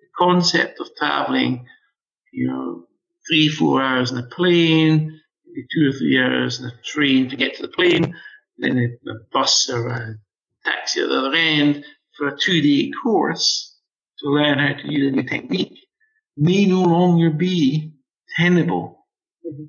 The 0.00 0.06
concept 0.16 0.80
of 0.80 0.88
traveling, 0.96 1.66
you 2.32 2.46
know, 2.48 2.84
three, 3.28 3.48
four 3.48 3.82
hours 3.82 4.10
in 4.10 4.18
a 4.18 4.22
plane, 4.22 5.20
maybe 5.46 5.66
two 5.74 5.90
or 5.90 5.92
three 5.92 6.18
hours 6.18 6.60
in 6.60 6.66
a 6.66 6.72
train 6.82 7.28
to 7.28 7.36
get 7.36 7.56
to 7.56 7.62
the 7.62 7.68
plane, 7.68 8.14
then 8.56 8.78
a, 8.78 9.10
a 9.10 9.14
bus 9.32 9.68
or 9.68 9.88
a 9.88 10.14
taxi 10.64 11.00
at 11.00 11.08
the 11.08 11.18
other 11.18 11.34
end 11.34 11.84
for 12.16 12.28
a 12.28 12.38
two 12.38 12.60
day 12.60 12.90
course 13.02 13.76
to 14.18 14.28
learn 14.28 14.58
how 14.58 14.72
to 14.72 14.92
use 14.92 15.12
a 15.12 15.16
new 15.16 15.22
technique 15.22 15.78
may 16.36 16.66
no 16.66 16.82
longer 16.82 17.30
be 17.30 17.92
tenable. 18.36 19.06
Mm-hmm. 19.46 19.64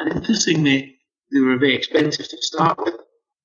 And 0.00 0.16
interestingly, 0.16 0.98
they 1.32 1.40
were 1.40 1.58
very 1.58 1.74
expensive 1.74 2.28
to 2.28 2.42
start 2.42 2.78
with, 2.78 2.94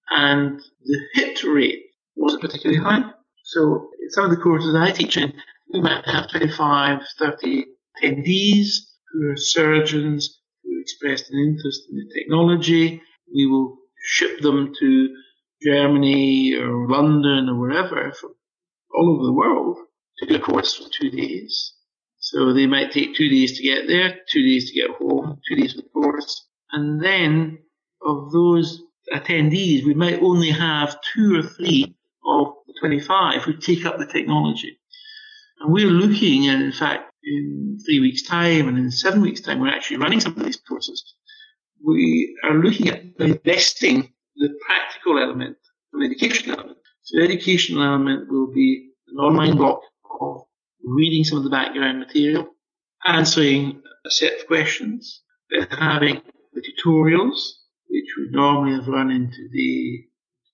and 0.10 0.60
the 0.84 1.00
hit 1.14 1.44
rate 1.44 1.84
wasn't 2.16 2.42
particularly 2.42 2.82
high. 2.82 3.12
So 3.52 3.90
some 4.10 4.26
of 4.26 4.30
the 4.30 4.38
courses 4.38 4.76
I 4.76 4.92
teach 4.92 5.18
in, 5.18 5.34
we 5.74 5.82
might 5.82 6.06
have 6.06 6.30
25, 6.30 7.00
30 7.18 7.66
attendees 7.98 8.76
who 9.12 9.32
are 9.32 9.38
surgeons 9.38 10.40
who 10.64 10.80
expressed 10.80 11.32
an 11.32 11.40
interest 11.40 11.82
in 11.90 11.98
the 11.98 12.14
technology. 12.14 13.02
We 13.34 13.48
will 13.48 13.76
ship 14.06 14.42
them 14.42 14.72
to 14.80 15.16
Germany 15.64 16.54
or 16.58 16.88
London 16.90 17.50
or 17.50 17.60
wherever 17.60 18.12
from 18.14 18.36
all 18.94 19.16
over 19.16 19.26
the 19.26 19.34
world 19.34 19.78
to 20.20 20.28
do 20.28 20.36
a 20.36 20.40
course 20.40 20.76
for 20.76 20.88
two 21.02 21.10
days. 21.10 21.74
So 22.20 22.54
they 22.54 22.68
might 22.68 22.92
take 22.92 23.16
two 23.16 23.30
days 23.30 23.58
to 23.58 23.64
get 23.64 23.88
there, 23.88 24.16
two 24.32 24.44
days 24.44 24.70
to 24.70 24.80
get 24.80 24.92
home, 24.92 25.40
two 25.50 25.56
days 25.56 25.74
for 25.74 25.82
the 25.82 25.90
course. 25.90 26.46
And 26.72 27.04
then 27.04 27.58
of 28.06 28.32
those 28.32 28.80
attendees, 29.12 29.86
we 29.86 29.96
might 29.96 30.22
only 30.22 30.52
have 30.52 31.02
two 31.16 31.40
or 31.40 31.42
three 31.42 31.96
of 32.30 32.54
the 32.68 32.74
25 32.80 33.44
who 33.44 33.54
take 33.58 33.86
up 33.86 33.98
the 33.98 34.06
technology. 34.06 34.80
And 35.60 35.74
we're 35.74 35.88
looking, 35.88 36.48
and 36.48 36.64
in 36.64 36.72
fact, 36.72 37.12
in 37.24 37.78
three 37.86 38.00
weeks' 38.00 38.24
time 38.24 38.68
and 38.68 38.78
in 38.78 38.92
seven 38.92 39.22
weeks' 39.22 39.42
time, 39.42 39.60
we're 39.60 39.70
actually 39.74 39.98
running 39.98 40.20
some 40.20 40.38
of 40.38 40.44
these 40.44 40.58
courses. 40.58 41.16
We 41.86 42.38
are 42.44 42.54
looking 42.54 42.90
at 42.90 43.04
investing 43.20 44.14
the 44.36 44.50
practical 44.66 45.20
element 45.20 45.58
from 45.92 46.02
the 46.02 46.06
education 46.06 46.52
element. 46.52 46.78
So 47.04 47.20
the 47.20 47.26
educational 47.26 47.84
element 47.84 48.32
will 48.32 48.52
be 48.54 48.92
an 49.08 49.18
online 49.18 49.58
block 49.58 49.82
of 50.22 50.44
reading 50.84 51.24
some 51.24 51.38
of 51.38 51.44
the 51.44 51.50
background 51.50 52.00
material, 52.00 52.50
answering 53.06 53.82
a 54.06 54.12
set 54.12 54.40
of 54.40 54.48
questions, 54.48 55.22
then 55.50 55.68
having 55.72 56.22
the 56.54 56.62
tutorials, 56.62 57.40
which 57.90 58.06
would 58.18 58.32
normally 58.32 58.76
have 58.76 58.88
run 58.88 59.12
into 59.12 59.50
the 59.52 60.06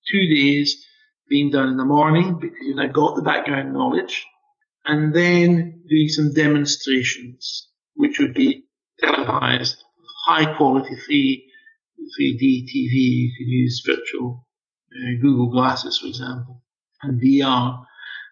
two 0.10 0.28
days 0.28 0.86
being 1.30 1.52
done 1.52 1.70
in 1.70 1.78
the 1.78 1.86
morning 1.86 2.40
because 2.40 2.58
you've 2.62 2.78
now 2.78 2.88
got 2.88 3.16
the 3.16 3.22
background 3.22 3.74
knowledge, 3.74 4.26
and 4.86 5.14
then 5.14 5.82
doing 5.90 6.08
some 6.10 6.34
demonstrations, 6.34 7.70
which 7.96 8.20
would 8.20 8.34
be 8.34 8.66
televised, 9.00 9.84
high 10.28 10.56
quality 10.56 10.96
3, 10.96 11.52
3D 12.20 12.66
TV. 12.66 12.94
You 12.94 13.32
could 13.38 13.48
use 13.48 13.84
virtual 13.86 14.46
uh, 14.92 15.22
Google 15.22 15.52
Glasses, 15.52 16.00
for 16.00 16.08
example, 16.08 16.62
and 17.02 17.22
VR. 17.22 17.84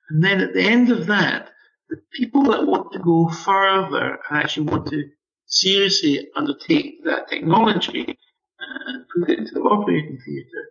And 0.10 0.24
then 0.24 0.42
at 0.42 0.54
the 0.54 0.64
end 0.64 0.92
of 0.92 1.08
that, 1.08 1.50
the 1.90 1.98
people 2.14 2.44
that 2.46 2.66
want 2.66 2.92
to 2.94 3.00
go 3.00 3.30
further 3.30 4.20
and 4.30 4.38
actually 4.38 4.68
want 4.68 4.88
to 4.88 5.04
seriously 5.46 6.28
undertake 6.36 7.04
that 7.06 7.30
technology 7.30 8.18
and 8.60 9.06
put 9.10 9.30
it 9.30 9.40
into 9.40 9.54
the 9.54 9.62
operating 9.62 10.20
theatre, 10.26 10.70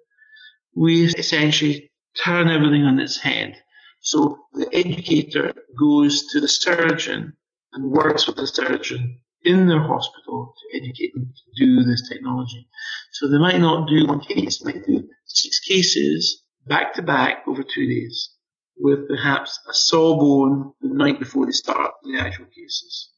we 0.75 1.05
essentially 1.05 1.91
turn 2.25 2.49
everything 2.49 2.85
on 2.85 2.99
its 2.99 3.19
head. 3.19 3.57
So 4.00 4.38
the 4.52 4.69
educator 4.73 5.52
goes 5.78 6.26
to 6.33 6.40
the 6.40 6.49
surgeon 6.49 7.35
and 7.73 7.90
works 7.90 8.26
with 8.26 8.37
the 8.37 8.47
surgeon 8.47 9.21
in 9.45 9.66
their 9.66 9.83
hospital 9.83 10.54
to 10.57 10.78
educate 10.78 11.14
them 11.14 11.33
to 11.33 11.64
do 11.64 11.83
this 11.85 12.09
technology. 12.09 12.69
So 13.12 13.28
they 13.28 13.38
might 13.38 13.61
not 13.61 13.88
do 13.88 14.07
one 14.07 14.21
case, 14.21 14.59
they 14.59 14.73
might 14.73 14.87
do 14.87 15.09
six 15.26 15.61
cases 15.61 16.42
back 16.66 16.95
to 16.95 17.02
back 17.02 17.45
over 17.47 17.62
two 17.62 17.87
days 17.87 18.31
with 18.76 19.09
perhaps 19.09 19.59
a 19.69 19.75
sawbone 19.75 20.73
the 20.81 20.95
night 20.95 21.19
before 21.19 21.47
they 21.47 21.52
start 21.52 21.92
the 22.02 22.19
actual 22.19 22.47
cases. 22.47 23.11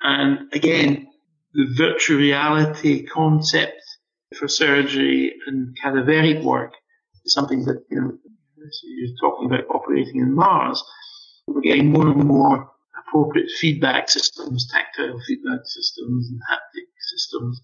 And 0.00 0.52
again, 0.52 1.08
the 1.54 1.66
virtual 1.76 2.18
reality 2.18 3.06
concept 3.06 3.80
for 4.36 4.48
surgery 4.48 5.34
and 5.46 5.76
cadaveric 5.82 6.42
work 6.42 6.74
something 7.28 7.64
that, 7.64 7.84
you 7.90 8.00
know, 8.00 8.12
you're 8.84 9.16
talking 9.20 9.46
about 9.46 9.68
operating 9.70 10.20
in 10.20 10.34
Mars. 10.34 10.82
We're 11.46 11.60
getting 11.60 11.92
more 11.92 12.08
and 12.08 12.24
more 12.24 12.70
appropriate 13.06 13.50
feedback 13.58 14.10
systems, 14.10 14.68
tactile 14.70 15.18
feedback 15.26 15.60
systems 15.64 16.28
and 16.28 16.40
haptic 16.50 16.86
systems 17.10 17.60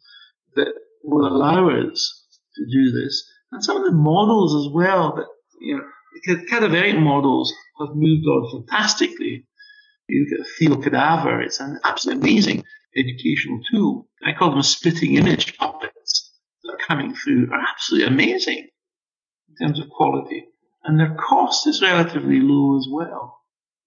that 0.56 0.72
will 1.02 1.26
allow 1.26 1.68
us 1.68 2.26
to 2.56 2.64
do 2.72 2.92
this. 2.92 3.28
And 3.52 3.62
some 3.62 3.76
of 3.76 3.84
the 3.84 3.92
models 3.92 4.66
as 4.66 4.72
well 4.72 5.14
that, 5.16 5.26
you 5.60 5.76
know, 5.76 5.84
the 6.26 6.46
cadaveric 6.46 6.98
models 7.00 7.52
have 7.80 7.90
moved 7.94 8.26
on 8.26 8.66
fantastically. 8.66 9.46
You 10.08 10.26
look 10.30 10.40
at 10.40 10.46
a 10.46 10.50
Thiel 10.58 10.82
cadaver, 10.82 11.42
it's 11.42 11.60
an 11.60 11.80
absolutely 11.84 12.22
amazing 12.22 12.64
educational 12.96 13.60
tool. 13.70 14.08
I 14.24 14.32
call 14.32 14.50
them 14.50 14.62
spitting 14.62 15.16
image 15.16 15.56
puppets 15.58 16.32
that 16.62 16.74
are 16.74 16.86
coming 16.86 17.14
through 17.14 17.50
are 17.52 17.60
absolutely 17.60 18.06
amazing 18.08 18.68
in 19.58 19.66
terms 19.66 19.80
of 19.80 19.90
quality. 19.90 20.46
And 20.84 21.00
their 21.00 21.14
cost 21.14 21.66
is 21.66 21.82
relatively 21.82 22.40
low 22.40 22.76
as 22.78 22.86
well 22.90 23.40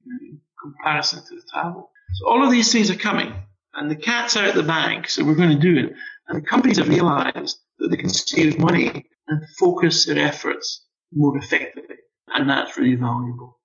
in 0.05 0.39
comparison 0.61 1.19
to 1.19 1.35
the 1.35 1.41
travel. 1.51 1.91
So 2.15 2.29
all 2.29 2.43
of 2.43 2.51
these 2.51 2.71
things 2.71 2.89
are 2.89 2.95
coming 2.95 3.33
and 3.73 3.91
the 3.91 3.95
cat's 3.95 4.35
out 4.35 4.49
of 4.49 4.55
the 4.55 4.63
bag, 4.63 5.09
so 5.09 5.23
we're 5.23 5.35
going 5.35 5.57
to 5.57 5.59
do 5.59 5.77
it. 5.77 5.93
And 6.27 6.41
the 6.41 6.47
companies 6.47 6.77
have 6.77 6.89
realized 6.89 7.59
that 7.79 7.89
they 7.89 7.97
can 7.97 8.09
save 8.09 8.57
money 8.57 9.05
and 9.27 9.41
focus 9.59 10.05
their 10.05 10.17
efforts 10.17 10.85
more 11.13 11.37
effectively. 11.37 11.95
And 12.33 12.49
that's 12.49 12.77
really 12.77 12.95
valuable. 12.95 13.59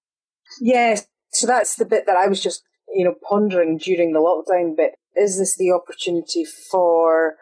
Yes. 0.61 1.06
So 1.32 1.47
that's 1.47 1.76
the 1.76 1.87
bit 1.87 2.06
that 2.06 2.16
I 2.16 2.28
was 2.28 2.42
just, 2.42 2.62
you 2.94 3.04
know, 3.04 3.14
pondering 3.28 3.78
during 3.78 4.12
the 4.12 4.21
lockdown 4.21 4.76
bit. 4.76 4.92
Is 5.16 5.38
this 5.38 5.56
the 5.56 5.73
opportunity 5.73 6.44
for 6.44 7.37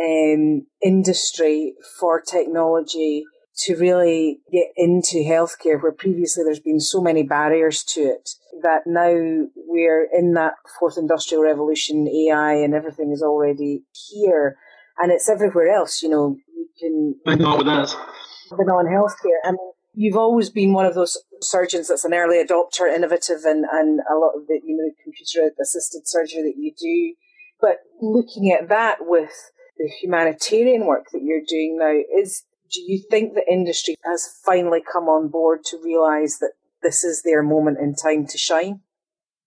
um, 0.00 0.66
industry, 0.82 1.74
for 1.98 2.20
technology 2.20 3.24
to 3.56 3.76
really 3.76 4.40
get 4.50 4.68
into 4.76 5.18
healthcare 5.18 5.80
where 5.80 5.92
previously 5.92 6.42
there's 6.42 6.60
been 6.60 6.80
so 6.80 7.00
many 7.00 7.22
barriers 7.22 7.84
to 7.84 8.00
it 8.00 8.30
that 8.62 8.82
now 8.86 9.46
we're 9.54 10.08
in 10.12 10.32
that 10.34 10.54
fourth 10.78 10.98
industrial 10.98 11.42
revolution, 11.42 12.08
AI 12.08 12.54
and 12.54 12.74
everything 12.74 13.12
is 13.12 13.22
already 13.22 13.84
here 14.10 14.56
and 14.98 15.12
it's 15.12 15.28
everywhere 15.28 15.68
else, 15.68 16.02
you 16.02 16.08
know, 16.08 16.36
you 16.54 16.68
can. 16.78 17.14
I 17.26 17.34
know 17.34 17.56
with 17.56 17.66
that. 17.66 17.94
But 18.50 18.68
on 18.68 18.86
healthcare. 18.86 19.40
I 19.44 19.52
mean, 19.52 19.72
you've 19.94 20.16
always 20.16 20.50
been 20.50 20.72
one 20.72 20.86
of 20.86 20.94
those 20.94 21.18
surgeons 21.40 21.88
that's 21.88 22.04
an 22.04 22.14
early 22.14 22.42
adopter, 22.44 22.92
innovative, 22.92 23.44
and, 23.44 23.64
and 23.72 24.00
a 24.10 24.16
lot 24.16 24.32
of 24.36 24.46
the 24.46 24.60
you 24.64 24.76
know 24.76 24.90
computer 25.02 25.50
assisted 25.60 26.06
surgery 26.06 26.42
that 26.42 26.54
you 26.56 26.72
do. 26.78 27.14
But 27.60 27.78
looking 28.00 28.52
at 28.52 28.68
that 28.68 28.98
with 29.00 29.32
the 29.78 29.88
humanitarian 30.00 30.86
work 30.86 31.06
that 31.12 31.22
you're 31.22 31.42
doing 31.46 31.78
now, 31.78 31.94
is 32.20 32.44
do 32.72 32.80
you 32.80 33.02
think 33.10 33.34
the 33.34 33.44
industry 33.50 33.96
has 34.04 34.40
finally 34.44 34.82
come 34.92 35.04
on 35.04 35.28
board 35.28 35.64
to 35.66 35.80
realise 35.82 36.38
that 36.38 36.52
this 36.82 37.04
is 37.04 37.22
their 37.22 37.42
moment 37.42 37.78
in 37.78 37.94
time 37.94 38.26
to 38.26 38.38
shine? 38.38 38.80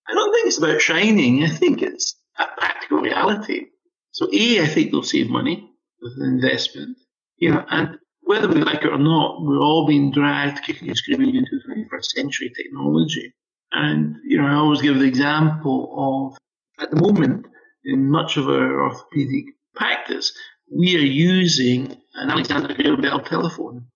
I 0.07 0.13
don't 0.13 0.33
think 0.33 0.47
it's 0.47 0.57
about 0.57 0.81
shining. 0.81 1.43
I 1.43 1.49
think 1.49 1.81
it's 1.81 2.15
a 2.39 2.45
practical 2.57 2.99
reality. 2.99 3.65
So, 4.11 4.27
A, 4.33 4.61
I 4.61 4.67
think 4.67 4.91
they'll 4.91 5.03
save 5.03 5.29
money 5.29 5.69
with 6.01 6.13
investment. 6.21 6.97
You 7.37 7.51
know, 7.51 7.65
and 7.69 7.97
whether 8.21 8.47
we 8.47 8.61
like 8.61 8.83
it 8.83 8.91
or 8.91 8.97
not, 8.97 9.41
we're 9.41 9.61
all 9.61 9.85
being 9.87 10.11
dragged 10.11 10.63
kicking 10.63 10.87
and 10.87 10.97
screaming 10.97 11.35
into 11.35 11.59
21st 11.67 12.05
century 12.05 12.51
technology. 12.55 13.33
And, 13.71 14.15
you 14.25 14.37
know, 14.37 14.47
I 14.47 14.55
always 14.55 14.81
give 14.81 14.97
the 14.97 15.05
example 15.05 16.33
of, 16.33 16.83
at 16.83 16.89
the 16.89 17.01
moment, 17.01 17.45
in 17.83 18.09
much 18.09 18.37
of 18.37 18.47
our 18.47 18.83
orthopedic 18.83 19.45
practice, 19.75 20.33
we 20.73 20.95
are 20.95 20.99
using 20.99 21.97
an 22.15 22.29
Alexander 22.29 22.73
Graham 22.73 23.01
Bell 23.01 23.21
telephone. 23.21 23.87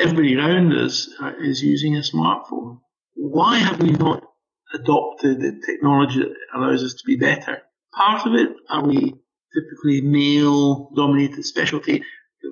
Everybody 0.00 0.36
around 0.36 0.72
us 0.72 1.08
uh, 1.20 1.32
is 1.40 1.62
using 1.62 1.96
a 1.96 2.00
smartphone. 2.00 2.80
Why 3.14 3.58
have 3.58 3.80
we 3.80 3.90
not 3.90 4.22
adopted 4.74 5.40
the 5.40 5.60
technology 5.64 6.20
that 6.20 6.34
allows 6.54 6.82
us 6.84 6.94
to 6.94 7.02
be 7.06 7.16
better? 7.16 7.62
Part 7.94 8.26
of 8.26 8.34
it, 8.34 8.50
are 8.68 8.86
we 8.86 9.14
typically 9.54 10.00
male 10.02 10.90
dominated 10.94 11.44
specialty? 11.44 12.02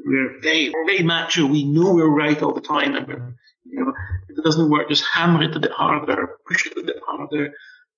We're 0.06 0.40
very, 0.40 0.72
very 0.86 1.02
macho. 1.02 1.46
We 1.46 1.64
know 1.64 1.94
we're 1.94 2.08
right 2.08 2.40
all 2.42 2.54
the 2.54 2.60
time. 2.60 2.94
And 2.94 3.06
you 3.64 3.84
know, 3.84 3.92
if 4.28 4.38
it 4.38 4.44
doesn't 4.44 4.70
work, 4.70 4.88
just 4.88 5.04
hammer 5.12 5.42
it 5.42 5.56
a 5.56 5.60
bit 5.60 5.72
harder, 5.72 6.36
push 6.46 6.66
it 6.66 6.76
a 6.76 6.82
bit 6.82 7.00
harder. 7.06 7.52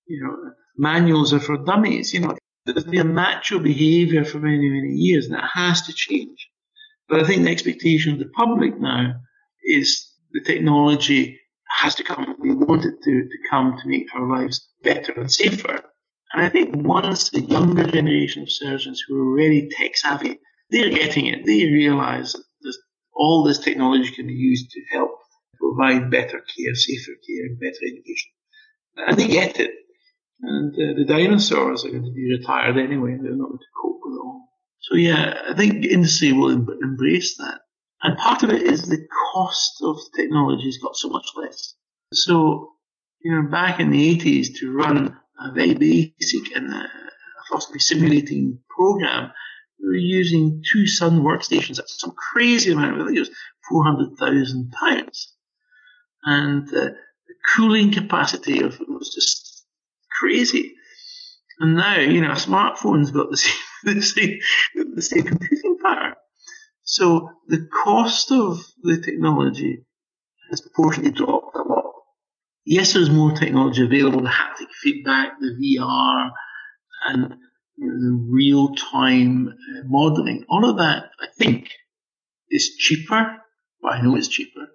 You 0.07 0.25
know, 0.25 0.52
manuals 0.76 1.33
are 1.33 1.41
for 1.41 1.57
dummies. 1.59 2.12
You 2.12 2.21
know, 2.21 2.37
there's 2.64 2.85
been 2.85 3.00
a 3.00 3.04
macho 3.04 3.59
behaviour 3.59 4.25
for 4.25 4.38
many, 4.38 4.69
many 4.69 4.92
years, 4.92 5.26
and 5.26 5.35
that 5.35 5.50
has 5.52 5.83
to 5.83 5.92
change. 5.92 6.49
But 7.09 7.21
I 7.21 7.26
think 7.26 7.45
the 7.45 7.50
expectation 7.50 8.12
of 8.12 8.19
the 8.19 8.31
public 8.37 8.78
now 8.81 9.14
is 9.64 10.09
the 10.33 10.40
technology 10.40 11.38
has 11.69 11.95
to 11.97 12.04
come. 12.04 12.37
We 12.38 12.54
want 12.54 12.85
it 12.85 12.95
to, 13.02 13.11
to 13.23 13.38
come 13.50 13.78
to 13.78 13.88
make 13.88 14.14
our 14.14 14.28
lives 14.28 14.69
better 14.83 15.12
and 15.12 15.31
safer. 15.31 15.83
And 16.33 16.42
I 16.42 16.49
think 16.49 16.75
once 16.76 17.31
the 17.31 17.42
younger 17.42 17.85
generation 17.85 18.42
of 18.42 18.52
surgeons 18.52 19.02
who 19.07 19.16
are 19.16 19.31
already 19.33 19.69
tech 19.69 19.97
savvy, 19.97 20.38
they're 20.71 20.90
getting 20.90 21.26
it. 21.26 21.45
They 21.45 21.66
realise 21.66 22.33
that 22.33 22.76
all 23.14 23.45
this 23.45 23.59
technology 23.59 24.11
can 24.11 24.26
be 24.26 24.33
used 24.33 24.71
to 24.71 24.81
help 24.92 25.11
provide 25.59 26.11
better 26.11 26.40
care, 26.40 26.75
safer 26.75 27.12
care, 27.26 27.47
and 27.47 27.61
better 27.61 27.78
education. 27.87 28.31
And 28.97 29.19
they 29.19 29.28
get 29.28 29.61
it. 29.61 29.71
And 30.43 30.75
uh, 30.75 30.99
the 30.99 31.05
dinosaurs 31.05 31.85
are 31.85 31.91
going 31.91 32.05
to 32.05 32.11
be 32.13 32.37
retired 32.37 32.77
anyway. 32.77 33.17
They're 33.21 33.37
not 33.37 33.49
going 33.49 33.59
to 33.59 33.81
cope 33.81 34.01
with 34.03 34.15
it 34.15 34.23
all. 34.25 34.49
So 34.81 34.97
yeah, 34.97 35.41
I 35.51 35.55
think 35.55 35.85
industry 35.85 36.33
will 36.33 36.51
em- 36.51 36.79
embrace 36.83 37.37
that. 37.37 37.61
And 38.03 38.19
part 38.19 38.43
of 38.43 38.51
it 38.51 38.63
is 38.63 38.83
the 38.83 39.07
cost 39.33 39.81
of 39.83 39.99
technology 40.17 40.65
has 40.65 40.79
got 40.79 40.97
so 40.97 41.09
much 41.09 41.29
less. 41.37 41.75
So, 42.13 42.73
you 43.23 43.31
know, 43.31 43.49
back 43.49 43.79
in 43.79 43.91
the 43.91 44.19
80s 44.19 44.59
to 44.59 44.73
run 44.73 45.17
a 45.39 45.53
very 45.53 45.75
basic 45.75 46.57
and 46.57 46.75
uh, 46.75 46.89
fluoroscopy 47.49 47.81
simulating 47.81 48.59
program, 48.69 49.33
we 49.81 49.89
were 49.89 49.95
using 49.95 50.63
two 50.73 50.89
Sun 50.89 51.23
workstations 51.23 51.79
at 51.79 51.89
some 51.89 52.13
crazy 52.33 52.73
amount. 52.73 52.97
Of 52.97 53.03
I 53.03 53.07
think 53.07 53.17
it 53.19 53.21
was 53.21 53.31
400,000 53.69 54.73
pounds. 54.73 55.33
And 56.25 56.69
uh, 56.69 56.91
the 56.91 57.35
cooling 57.55 57.93
capacity 57.93 58.61
of 58.63 58.81
it 58.81 58.89
was 58.89 59.15
just 59.15 59.51
crazy. 60.23 60.75
And 61.59 61.76
now, 61.76 61.99
you 61.99 62.21
know, 62.21 62.31
a 62.31 62.35
smartphone's 62.35 63.11
got 63.11 63.31
the 63.31 63.37
same, 63.37 63.57
the 63.85 64.02
same, 64.02 64.39
the 64.95 65.02
same 65.02 65.25
computing 65.25 65.78
power. 65.85 66.15
So 66.85 67.30
the 67.49 67.69
cost 67.85 68.30
of 68.32 68.58
the 68.82 69.00
technology 69.00 69.85
has 70.50 70.61
proportionally 70.61 71.11
dropped 71.11 71.56
a 71.56 71.63
lot. 71.63 71.93
Yes, 72.65 72.93
there's 72.93 73.11
more 73.11 73.32
technology 73.32 73.85
available, 73.85 74.23
the 74.23 74.28
haptic 74.28 74.69
feedback, 74.82 75.32
the 75.41 75.49
VR, 75.49 76.30
and 77.08 77.35
you 77.76 77.87
know, 77.87 77.95
the 77.95 78.28
real-time 78.30 79.49
uh, 79.49 79.82
modeling. 79.87 80.45
All 80.49 80.69
of 80.69 80.76
that, 80.78 81.06
I 81.21 81.26
think, 81.37 81.69
is 82.50 82.76
cheaper. 82.78 83.39
Well, 83.82 83.93
I 83.93 84.00
know 84.00 84.17
it's 84.17 84.28
cheaper, 84.28 84.69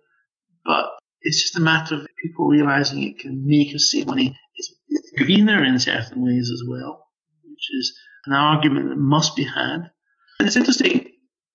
but 0.65 0.91
it's 1.21 1.41
just 1.41 1.57
a 1.57 1.61
matter 1.61 1.95
of 1.95 2.07
people 2.21 2.47
realizing 2.47 3.03
it 3.03 3.19
can 3.19 3.45
make 3.45 3.73
us 3.73 3.89
save 3.91 4.07
money. 4.07 4.37
It's 4.55 4.73
greener 5.17 5.63
in 5.63 5.79
certain 5.79 6.23
ways 6.23 6.51
as 6.51 6.63
well, 6.67 7.07
which 7.43 7.69
is 7.79 7.97
an 8.25 8.33
argument 8.33 8.89
that 8.89 8.97
must 8.97 9.35
be 9.35 9.43
had. 9.43 9.91
And 10.39 10.47
it's 10.47 10.55
interesting, 10.55 11.07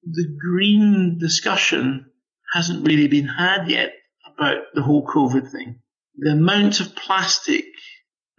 the 0.05 0.37
green 0.41 1.19
discussion 1.19 2.07
hasn't 2.53 2.87
really 2.87 3.09
been 3.09 3.29
had 3.29 3.69
yet 3.69 3.93
about 4.35 4.65
the 4.75 4.83
whole 4.83 5.07
COVID 5.07 5.51
thing. 5.51 5.81
The 6.17 6.33
amount 6.33 6.81
of 6.81 6.95
plastic 6.95 7.65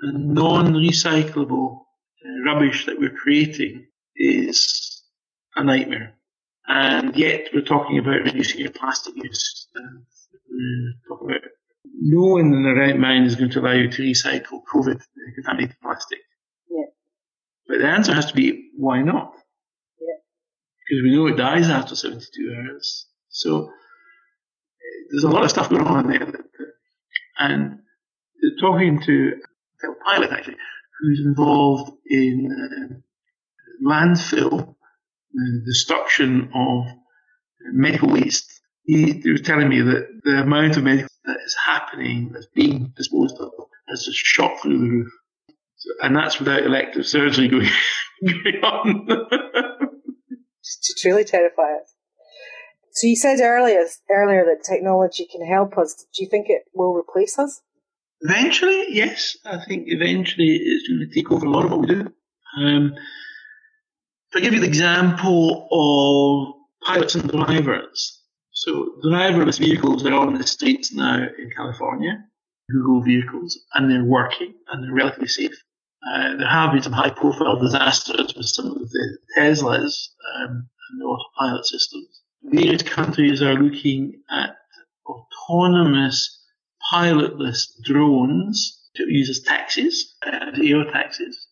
and 0.02 0.34
non-recyclable 0.34 1.80
uh, 1.80 2.44
rubbish 2.46 2.86
that 2.86 3.00
we're 3.00 3.10
creating 3.10 3.88
is 4.16 5.04
a 5.56 5.64
nightmare. 5.64 6.16
And 6.68 7.16
yet 7.16 7.50
we're 7.54 7.62
talking 7.62 8.00
about 8.00 8.24
reducing 8.24 8.62
your 8.62 8.72
plastic 8.72 9.16
use. 9.16 9.68
And 9.76 10.06
we're 10.50 10.94
talking 11.08 11.30
about 11.30 11.50
no 11.86 12.22
one 12.34 12.54
in 12.54 12.64
the 12.64 12.74
right 12.74 12.98
mind 12.98 13.28
is 13.28 13.36
going 13.36 13.52
to 13.52 13.60
allow 13.60 13.74
you 13.74 13.90
to 13.90 14.02
recycle 14.02 14.62
COVID 14.74 15.02
contaminated 15.36 15.76
plastic. 15.82 16.20
Yeah. 16.70 16.86
But 17.68 17.80
the 17.80 17.88
answer 17.88 18.14
has 18.14 18.28
to 18.28 18.34
be 18.34 18.70
why 18.76 19.02
not? 19.02 19.34
Yeah. 20.00 20.16
Because 20.88 21.04
we 21.04 21.16
know 21.16 21.28
it 21.28 21.38
dies 21.38 21.70
after 21.70 21.96
72 21.96 22.56
hours. 22.56 23.08
So 23.30 23.70
there's 25.12 25.24
a 25.24 25.30
lot 25.30 25.44
of 25.44 25.50
stuff 25.50 25.70
going 25.70 25.86
on 25.88 26.08
there. 26.08 26.26
That, 26.26 26.46
and 27.40 27.80
talking 28.60 29.02
to 29.02 29.34
Phil 29.82 29.96
Pilot, 30.06 30.32
actually, 30.32 30.58
who's 31.00 31.20
involved 31.20 31.92
in 32.06 32.50
uh, 32.52 33.88
landfill, 33.88 34.70
uh, 34.70 35.66
destruction 35.66 36.50
of 36.54 36.86
medical 37.72 38.10
waste. 38.10 38.53
He, 38.84 39.14
he 39.14 39.32
was 39.32 39.42
telling 39.42 39.70
me 39.70 39.82
that 39.82 40.22
the 40.24 40.42
amount 40.42 40.78
of 40.78 40.84
medical 40.84 41.10
that 41.26 41.38
is 41.46 41.56
happening, 41.66 42.32
that's 42.34 42.48
being 42.48 42.94
disposed 42.96 43.38
of, 43.40 43.52
has 43.88 44.06
just 44.06 44.18
shot 44.18 44.62
through 44.62 44.78
the 44.78 44.90
roof. 44.90 45.14
So, 45.78 45.90
and 46.02 46.16
that's 46.16 46.40
without 46.40 46.64
elective 46.64 47.06
surgery 47.06 47.48
going, 47.48 47.70
going 48.44 48.64
on. 48.64 49.08
it's 50.60 51.02
truly 51.02 51.24
terrifying. 51.24 51.84
So 52.92 53.08
you 53.08 53.16
said 53.16 53.40
earlier 53.40 53.86
earlier 54.12 54.46
that 54.46 54.64
technology 54.64 55.28
can 55.32 55.46
help 55.46 55.78
us. 55.78 56.06
Do 56.16 56.24
you 56.24 56.30
think 56.30 56.48
it 56.50 56.64
will 56.74 56.94
replace 56.94 57.40
us? 57.40 57.62
Eventually, 58.22 58.86
yes. 58.90 59.36
I 59.44 59.64
think 59.66 59.86
eventually 59.88 60.60
it's 60.62 60.88
going 60.88 61.00
to 61.00 61.14
take 61.14 61.32
over 61.32 61.46
a 61.46 61.50
lot 61.50 61.66
of 61.66 61.72
what 61.72 61.80
we 61.82 61.88
do. 61.88 62.14
Um, 62.58 62.94
if 64.30 64.38
I 64.38 64.40
give 64.40 64.54
you 64.54 64.62
the 64.62 64.68
example 64.68 65.68
of 65.72 66.88
pilots 66.88 67.16
and 67.16 67.30
drivers. 67.30 68.23
So 68.64 68.94
driverless 69.04 69.60
vehicles 69.60 70.06
are 70.06 70.14
on 70.14 70.36
the 70.36 70.48
streets 70.48 70.94
now 70.94 71.18
in 71.18 71.50
California, 71.54 72.24
Google 72.72 73.02
vehicles, 73.02 73.60
and 73.74 73.92
they're 73.92 74.06
working 74.06 74.54
and 74.70 74.82
they're 74.82 74.94
relatively 74.94 75.28
safe. 75.28 75.52
Uh, 76.10 76.38
there 76.38 76.48
have 76.48 76.72
been 76.72 76.82
some 76.82 76.94
high 76.94 77.10
profile 77.10 77.60
disasters 77.60 78.34
with 78.38 78.46
some 78.46 78.68
of 78.68 78.90
the 78.90 79.18
Teslas 79.38 80.08
um, 80.36 80.70
and 80.90 81.02
the 81.02 81.04
autopilot 81.04 81.66
systems. 81.66 82.22
Various 82.44 82.84
countries 82.84 83.42
are 83.42 83.56
looking 83.56 84.22
at 84.32 84.56
autonomous 85.08 86.40
pilotless 86.90 87.68
drones 87.84 88.80
to 88.96 89.04
use 89.12 89.30
as 89.30 89.42
taxis, 89.42 90.16
uh, 90.26 90.52
air 90.64 90.86
taxis. 90.86 91.48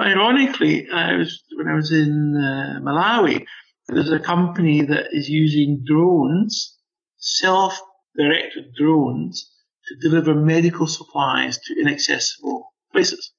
Ironically, 0.00 0.88
I 0.90 1.16
was, 1.16 1.42
when 1.54 1.68
I 1.68 1.74
was 1.74 1.92
in 1.92 2.34
uh, 2.34 2.80
Malawi, 2.80 3.44
there's 3.88 4.10
a 4.10 4.18
company 4.18 4.82
that 4.82 5.06
is 5.12 5.28
using 5.28 5.84
drones, 5.86 6.76
self-directed 7.18 8.74
drones, 8.74 9.52
to 9.86 10.08
deliver 10.08 10.34
medical 10.34 10.86
supplies 10.86 11.58
to 11.58 11.80
inaccessible 11.80 12.72
places. 12.92 13.32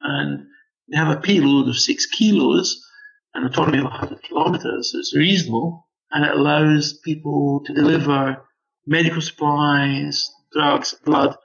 And 0.00 0.46
they 0.90 0.96
have 0.96 1.16
a 1.16 1.20
payload 1.20 1.68
of 1.68 1.78
six 1.78 2.06
kilos 2.06 2.84
and 3.32 3.46
autonomy 3.46 3.78
of 3.78 3.84
100 3.84 4.22
kilometers. 4.22 4.90
So 4.92 4.98
it's 4.98 5.14
reasonable 5.16 5.86
and 6.10 6.24
it 6.24 6.32
allows 6.32 6.98
people 7.04 7.62
to 7.66 7.72
deliver 7.72 8.42
medical 8.86 9.22
supplies, 9.22 10.30
drugs, 10.52 10.94
blood, 11.04 11.36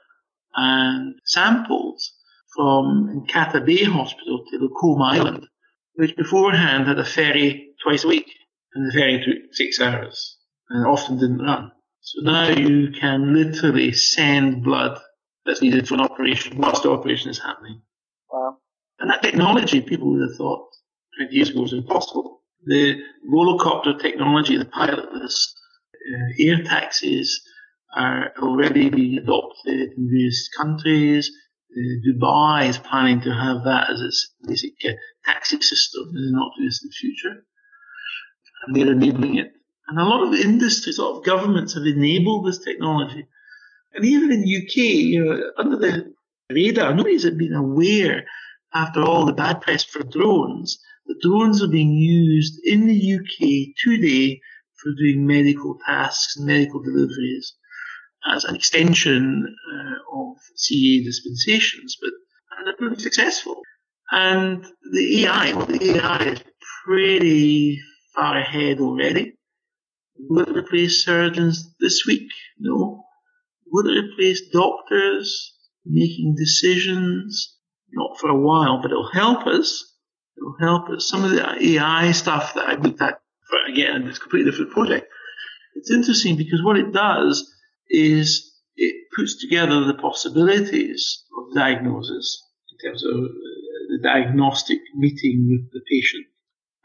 and 0.54 1.14
samples 1.24 2.12
from 2.54 3.24
Nkhata 3.26 3.64
Bay 3.64 3.84
Hospital 3.84 4.44
to 4.50 4.58
Likoma 4.58 5.12
Island, 5.12 5.46
which 5.94 6.16
beforehand 6.16 6.88
had 6.88 6.98
a 6.98 7.04
ferry 7.04 7.68
twice 7.82 8.04
a 8.04 8.08
week, 8.08 8.26
and 8.74 8.86
the 8.86 8.92
ferry 8.92 9.22
took 9.24 9.54
six 9.54 9.80
hours 9.80 10.36
and 10.68 10.86
often 10.86 11.18
didn't 11.18 11.40
run. 11.40 11.72
So 12.02 12.22
now 12.22 12.48
you 12.48 12.90
can 12.92 13.34
literally 13.34 13.92
send 13.92 14.64
blood 14.64 14.98
that's 15.44 15.62
needed 15.62 15.88
for 15.88 15.94
an 15.94 16.00
operation 16.00 16.58
whilst 16.58 16.82
the 16.82 16.90
operation 16.90 17.30
is 17.30 17.38
happening. 17.38 17.82
Wow. 18.32 18.58
And 18.98 19.10
that 19.10 19.22
technology, 19.22 19.80
people 19.80 20.10
would 20.10 20.28
have 20.28 20.36
thought 20.36 20.68
20 21.18 21.34
years 21.34 21.50
ago 21.50 21.62
was 21.62 21.72
impossible. 21.72 22.42
The 22.64 23.00
volocopter 23.32 23.98
technology, 24.00 24.56
the 24.56 24.66
pilotless 24.66 25.52
uh, 25.94 26.32
air 26.38 26.62
taxis, 26.62 27.40
are 27.96 28.32
already 28.40 28.88
being 28.88 29.18
adopted 29.18 29.92
in 29.96 30.08
various 30.10 30.48
countries. 30.56 31.30
Uh, 31.72 31.80
Dubai 32.06 32.68
is 32.68 32.78
planning 32.78 33.20
to 33.22 33.32
have 33.32 33.64
that 33.64 33.90
as 33.90 34.00
its 34.00 34.34
basic 34.46 34.72
uh, 34.84 34.92
taxi 35.24 35.60
system 35.60 36.12
in 36.14 36.26
the 36.26 36.32
not 36.32 36.52
too 36.56 36.64
distant 36.66 36.92
future. 36.94 37.44
And 38.62 38.76
they're 38.76 38.92
enabling 38.92 39.36
it. 39.36 39.52
And 39.88 39.98
a 39.98 40.04
lot 40.04 40.26
of 40.26 40.34
industries, 40.34 40.98
a 40.98 41.02
lot 41.02 41.18
of 41.18 41.24
governments 41.24 41.74
have 41.74 41.84
enabled 41.84 42.46
this 42.46 42.58
technology. 42.58 43.26
And 43.92 44.04
even 44.04 44.30
in 44.30 44.42
the 44.42 44.56
UK, 44.56 44.76
you 44.76 45.24
know, 45.24 45.50
under 45.56 45.76
the 45.76 46.14
radar, 46.50 46.94
nobody's 46.94 47.28
been 47.30 47.54
aware 47.54 48.24
after 48.72 49.02
all 49.02 49.26
the 49.26 49.32
bad 49.32 49.60
press 49.60 49.82
for 49.82 50.02
drones 50.04 50.78
that 51.06 51.20
drones 51.20 51.62
are 51.62 51.68
being 51.68 51.92
used 51.92 52.60
in 52.64 52.86
the 52.86 53.14
UK 53.16 53.74
today 53.82 54.40
for 54.76 54.92
doing 54.96 55.26
medical 55.26 55.76
tasks 55.84 56.36
and 56.36 56.46
medical 56.46 56.80
deliveries 56.80 57.54
as 58.32 58.44
an 58.44 58.54
extension 58.54 59.56
uh, 59.72 60.18
of 60.20 60.36
CAA 60.56 61.04
dispensations, 61.04 61.96
but 62.00 62.10
and 62.58 62.66
they're 62.66 62.76
proving 62.76 62.98
successful. 62.98 63.60
And 64.10 64.64
the 64.92 65.24
AI, 65.24 65.52
well, 65.54 65.66
the 65.66 65.96
AI 65.96 66.18
is 66.24 66.40
pretty 66.84 67.80
far 68.14 68.38
ahead 68.38 68.80
already. 68.80 69.34
Will 70.28 70.48
it 70.48 70.56
replace 70.56 71.04
surgeons 71.04 71.74
this 71.80 72.04
week? 72.06 72.30
No. 72.58 73.04
Will 73.66 73.86
it 73.86 74.04
replace 74.04 74.48
doctors 74.52 75.54
making 75.84 76.34
decisions? 76.36 77.56
Not 77.92 78.18
for 78.20 78.28
a 78.28 78.38
while, 78.38 78.80
but 78.82 78.90
it'll 78.90 79.10
help 79.10 79.46
us. 79.46 79.96
It'll 80.36 80.56
help 80.60 80.88
us. 80.90 81.08
Some 81.08 81.24
of 81.24 81.30
the 81.30 81.78
AI 81.78 82.12
stuff 82.12 82.54
that 82.54 82.68
I 82.68 82.74
looked 82.74 83.00
at, 83.00 83.20
for, 83.48 83.58
again, 83.72 84.06
it's 84.06 84.18
a 84.18 84.20
completely 84.20 84.50
different 84.50 84.72
project. 84.72 85.10
It's 85.74 85.90
interesting 85.90 86.36
because 86.36 86.62
what 86.62 86.76
it 86.76 86.92
does 86.92 87.52
is 87.88 88.50
it 88.76 88.94
puts 89.16 89.40
together 89.40 89.84
the 89.84 89.94
possibilities 89.94 91.24
of 91.36 91.54
diagnosis 91.54 92.42
in 92.72 92.88
terms 92.88 93.04
of 93.04 93.14
uh, 93.14 93.28
the 93.88 94.00
diagnostic 94.02 94.78
meeting 94.94 95.48
with 95.50 95.72
the 95.72 95.80
patient. 95.90 96.26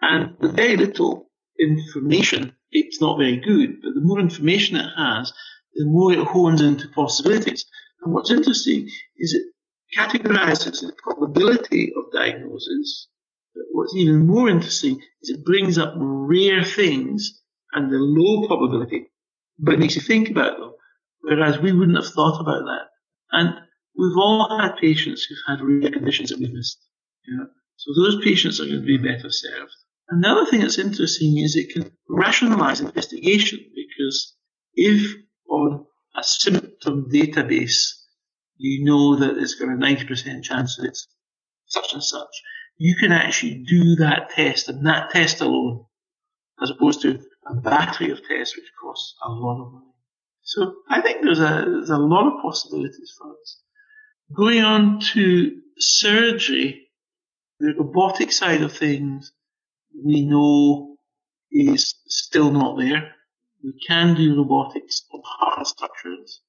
And 0.09 0.35
the 0.39 0.49
very 0.49 0.77
little 0.77 1.29
information, 1.59 2.55
it's 2.71 3.01
not 3.01 3.17
very 3.17 3.37
good, 3.37 3.81
but 3.81 3.93
the 3.93 4.01
more 4.01 4.19
information 4.19 4.77
it 4.77 4.89
has, 4.97 5.33
the 5.73 5.85
more 5.85 6.13
it 6.13 6.19
hones 6.19 6.61
into 6.61 6.87
possibilities. 6.89 7.65
And 8.01 8.13
what's 8.13 8.31
interesting 8.31 8.87
is 9.17 9.33
it 9.33 9.43
categorizes 9.97 10.81
the 10.81 10.93
probability 11.01 11.91
of 11.97 12.11
diagnosis. 12.13 13.07
But 13.53 13.63
what's 13.71 13.95
even 13.95 14.27
more 14.27 14.49
interesting 14.49 14.99
is 15.21 15.29
it 15.29 15.45
brings 15.45 15.77
up 15.77 15.93
rare 15.97 16.63
things 16.63 17.41
and 17.73 17.91
the 17.91 17.97
low 17.97 18.47
probability, 18.47 19.11
but 19.57 19.73
it 19.73 19.79
makes 19.79 19.95
you 19.95 20.01
think 20.01 20.29
about 20.29 20.57
them 20.57 20.71
whereas 21.25 21.59
we 21.59 21.73
wouldn't 21.73 21.97
have 21.97 22.13
thought 22.13 22.39
about 22.39 22.63
that. 22.65 22.89
And 23.31 23.49
we've 23.97 24.17
all 24.17 24.59
had 24.61 24.77
patients 24.77 25.25
who've 25.25 25.37
had 25.47 25.65
rare 25.65 25.91
conditions 25.91 26.29
that 26.29 26.39
we've 26.39 26.53
missed. 26.53 26.79
Yeah. 27.27 27.45
So 27.77 27.91
those 27.95 28.23
patients 28.23 28.59
are 28.59 28.65
going 28.65 28.81
to 28.81 28.85
be 28.85 28.97
better 28.97 29.29
served. 29.31 29.73
And 30.09 30.23
the 30.23 30.29
other 30.29 30.45
thing 30.45 30.61
that's 30.61 30.77
interesting 30.77 31.37
is 31.37 31.55
it 31.55 31.73
can 31.73 31.91
rationalize 32.07 32.79
investigation 32.79 33.59
because 33.75 34.35
if 34.73 35.15
on 35.49 35.85
a 36.15 36.23
symptom 36.23 37.09
database 37.11 37.91
you 38.57 38.85
know 38.85 39.17
that 39.17 39.37
it's 39.37 39.55
got 39.55 39.69
a 39.69 39.77
90% 39.77 40.43
chance 40.43 40.77
that 40.77 40.87
it's 40.87 41.07
such 41.65 41.93
and 41.93 42.03
such, 42.03 42.29
you 42.77 42.95
can 42.95 43.11
actually 43.11 43.63
do 43.67 43.95
that 43.95 44.29
test 44.29 44.69
and 44.69 44.85
that 44.85 45.09
test 45.11 45.41
alone, 45.41 45.85
as 46.61 46.69
opposed 46.69 47.01
to 47.01 47.19
a 47.47 47.55
battery 47.55 48.11
of 48.11 48.19
tests 48.27 48.55
which 48.55 48.71
costs 48.81 49.15
a 49.25 49.29
lot 49.29 49.65
of 49.65 49.73
money. 49.73 49.85
So 50.43 50.75
I 50.89 51.01
think 51.01 51.23
there's 51.23 51.39
a, 51.39 51.65
there's 51.67 51.89
a 51.89 51.97
lot 51.97 52.27
of 52.27 52.41
possibilities 52.41 53.13
for 53.17 53.31
us. 53.31 53.61
Going 54.35 54.63
on 54.63 54.99
to 55.13 55.59
surgery, 55.77 56.87
the 57.59 57.73
robotic 57.77 58.31
side 58.31 58.61
of 58.61 58.73
things, 58.73 59.31
we 60.03 60.25
know 60.25 60.97
is 61.51 61.95
still 62.07 62.51
not 62.51 62.77
there. 62.77 63.11
We 63.63 63.73
can 63.87 64.15
do 64.15 64.35
robotics 64.37 65.05
on 65.13 65.21
hard 65.23 65.65
structures, 65.65 66.41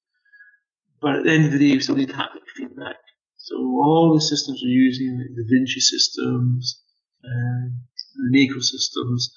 but 1.01 1.17
at 1.17 1.25
the 1.25 1.31
end 1.31 1.47
of 1.47 1.53
the 1.53 1.59
day, 1.59 1.75
we 1.75 1.81
still 1.81 1.97
need 1.97 2.11
haptic 2.11 2.47
feedback. 2.57 2.97
So 3.37 3.57
all 3.57 4.13
the 4.15 4.21
systems 4.21 4.61
we're 4.63 4.71
using, 4.71 5.19
da 5.19 5.43
Vinci 5.49 5.81
systems, 5.81 6.83
um, 7.25 7.79
the 8.17 8.49
Mako 8.49 8.61
systems, 8.61 9.35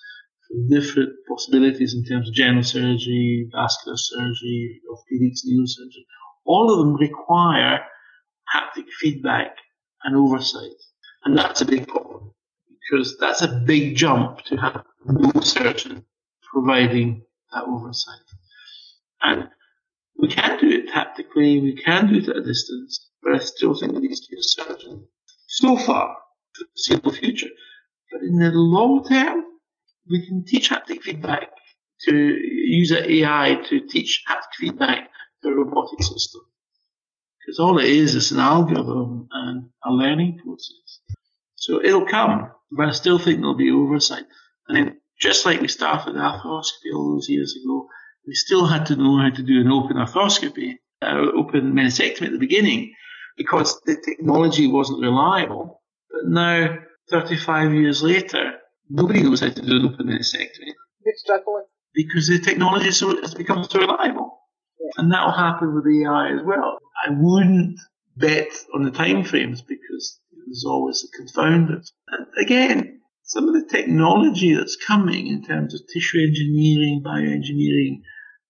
different 0.69 1.11
possibilities 1.27 1.93
in 1.93 2.03
terms 2.05 2.27
of 2.27 2.33
general 2.33 2.63
surgery, 2.63 3.49
vascular 3.51 3.97
surgery, 3.97 4.81
orthopedics, 4.91 5.45
neurosurgery. 5.47 6.05
All 6.45 6.71
of 6.73 6.79
them 6.79 6.95
require 6.95 7.81
haptic 8.53 8.87
feedback 8.99 9.55
and 10.03 10.15
oversight. 10.15 10.71
And 11.23 11.37
that's 11.37 11.61
a 11.61 11.65
big 11.65 11.87
problem 11.87 12.33
because 12.89 13.17
that's 13.19 13.41
a 13.41 13.47
big 13.47 13.95
jump 13.95 14.43
to 14.45 14.55
have 14.57 14.83
no 15.05 15.41
surgeon 15.41 16.05
providing 16.51 17.23
that 17.53 17.63
oversight. 17.65 18.19
And 19.21 19.49
we 20.17 20.27
can 20.27 20.59
do 20.59 20.69
it 20.69 20.89
tactically, 20.89 21.59
we 21.59 21.75
can 21.75 22.07
do 22.07 22.19
it 22.19 22.29
at 22.29 22.37
a 22.37 22.43
distance, 22.43 23.09
but 23.21 23.35
I 23.35 23.39
still 23.39 23.75
think 23.75 23.93
it 23.93 24.01
needs 24.01 24.21
to 24.21 24.31
be 24.31 24.39
a 24.39 24.43
surgeon. 24.43 25.07
So 25.47 25.77
far, 25.77 26.15
for 26.53 26.63
the 26.63 26.67
foreseeable 26.75 27.11
future. 27.11 27.49
But 28.11 28.21
in 28.21 28.39
the 28.39 28.51
long 28.51 29.03
term, 29.05 29.43
we 30.09 30.25
can 30.25 30.43
teach 30.45 30.69
haptic 30.69 31.01
feedback 31.01 31.49
to 32.05 32.15
use 32.15 32.91
AI 32.91 33.61
to 33.69 33.81
teach 33.87 34.23
haptic 34.27 34.55
feedback 34.57 35.09
to 35.43 35.49
a 35.49 35.53
robotic 35.53 36.01
system. 36.01 36.41
Because 37.39 37.59
all 37.59 37.77
it 37.77 37.85
is 37.85 38.15
is 38.15 38.31
an 38.31 38.39
algorithm 38.39 39.27
and 39.31 39.69
a 39.85 39.91
learning 39.91 40.39
process. 40.43 40.99
So 41.59 41.83
it'll 41.83 42.05
come, 42.05 42.51
but 42.71 42.89
I 42.89 42.91
still 42.91 43.19
think 43.19 43.39
there'll 43.39 43.55
be 43.55 43.71
oversight. 43.71 44.23
And 44.67 44.77
then 44.77 45.01
just 45.19 45.45
like 45.45 45.61
we 45.61 45.67
started 45.67 46.15
arthroscopy 46.15 46.93
all 46.93 47.13
those 47.13 47.29
years 47.29 47.55
ago, 47.55 47.87
we 48.25 48.33
still 48.33 48.65
had 48.65 48.85
to 48.87 48.95
know 48.95 49.17
how 49.17 49.29
to 49.29 49.43
do 49.43 49.61
an 49.61 49.71
open 49.71 49.97
arthroscopy, 49.97 50.75
uh, 51.01 51.25
open 51.35 51.73
meniscectomy 51.73 52.27
at 52.27 52.31
the 52.31 52.37
beginning, 52.37 52.93
because 53.37 53.81
the 53.85 53.95
technology 53.95 54.67
wasn't 54.67 55.01
reliable. 55.01 55.81
But 56.11 56.27
now, 56.27 56.77
35 57.09 57.73
years 57.73 58.03
later, 58.03 58.59
Nobody 58.89 59.21
knows 59.21 59.41
how 59.41 59.49
to 59.49 59.61
do 59.61 59.75
an 59.75 59.85
open 59.85 60.07
meniscectomy. 60.07 60.73
They're 61.03 61.13
struggling. 61.15 61.65
Because 61.93 62.27
the 62.27 62.39
technology 62.39 62.87
has 62.87 63.35
become 63.35 63.63
so 63.63 63.79
reliable. 63.79 64.39
Yeah. 64.79 64.89
And 64.97 65.11
that 65.11 65.25
will 65.25 65.31
happen 65.31 65.75
with 65.75 65.85
AI 65.85 66.33
as 66.33 66.41
well. 66.43 66.79
I 67.05 67.11
wouldn't 67.11 67.79
bet 68.17 68.49
on 68.73 68.83
the 68.83 68.91
time 68.91 69.23
frames 69.23 69.61
because 69.61 70.19
there's 70.49 70.65
always 70.65 71.01
the 71.01 71.23
confounders. 71.23 71.91
And 72.07 72.27
again, 72.37 73.01
some 73.23 73.47
of 73.47 73.53
the 73.53 73.67
technology 73.69 74.55
that's 74.55 74.75
coming 74.75 75.27
in 75.27 75.43
terms 75.43 75.73
of 75.73 75.81
tissue 75.93 76.19
engineering, 76.19 77.03
bioengineering, 77.05 78.01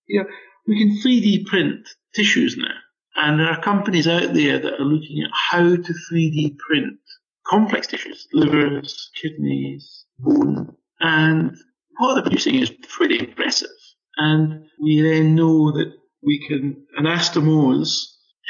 you 0.08 0.22
know, 0.22 0.30
we 0.68 0.80
can 0.80 1.02
3D 1.04 1.46
print 1.46 1.88
tissues 2.16 2.56
now. 2.58 2.76
And 3.16 3.40
there 3.40 3.48
are 3.48 3.62
companies 3.62 4.08
out 4.08 4.34
there 4.34 4.60
that 4.60 4.80
are 4.80 4.86
looking 4.86 5.24
at 5.24 5.32
how 5.34 5.76
to 5.76 5.94
3D 6.12 6.58
print 6.58 6.98
complex 7.46 7.88
tissues, 7.88 8.28
livers, 8.32 9.10
kidneys, 9.22 10.06
bone, 10.20 10.76
and 11.00 11.58
what 11.98 12.14
they're 12.14 12.24
producing 12.24 12.56
is 12.56 12.72
pretty 12.88 13.20
impressive. 13.20 13.70
And 14.18 14.66
we 14.82 15.02
then 15.02 15.36
know 15.36 15.72
that 15.72 15.92
we 16.24 16.46
can 16.48 16.86
anastomose 16.98 18.06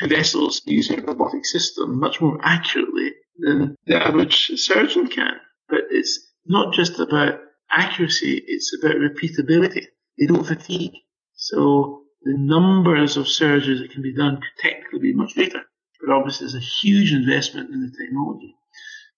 vessels 0.08 0.62
using 0.66 1.00
a 1.00 1.04
robotic 1.04 1.46
system 1.46 2.00
much 2.00 2.22
more 2.22 2.40
accurately 2.44 3.14
than 3.38 3.76
the 3.86 3.96
average 3.96 4.52
surgeon 4.56 5.08
can. 5.08 5.34
But 5.68 5.82
it's 5.90 6.20
not 6.46 6.74
just 6.74 7.00
about 7.00 7.40
accuracy, 7.72 8.42
it's 8.48 8.76
about 8.82 8.98
repeatability. 8.98 9.86
They 10.18 10.26
don't 10.26 10.46
fatigue. 10.46 10.94
So 11.34 12.04
the 12.24 12.36
numbers 12.38 13.18
of 13.18 13.26
surgeries 13.26 13.80
that 13.80 13.92
can 13.92 14.02
be 14.02 14.16
done 14.16 14.36
could 14.38 14.70
technically 14.70 15.00
be 15.00 15.14
much 15.14 15.36
greater. 15.36 15.62
But 16.02 16.14
obviously 16.14 16.46
there's 16.46 16.56
a 16.56 16.60
huge 16.60 17.14
investment 17.14 17.70
in 17.72 17.82
the 17.82 17.92
technology. 17.98 18.56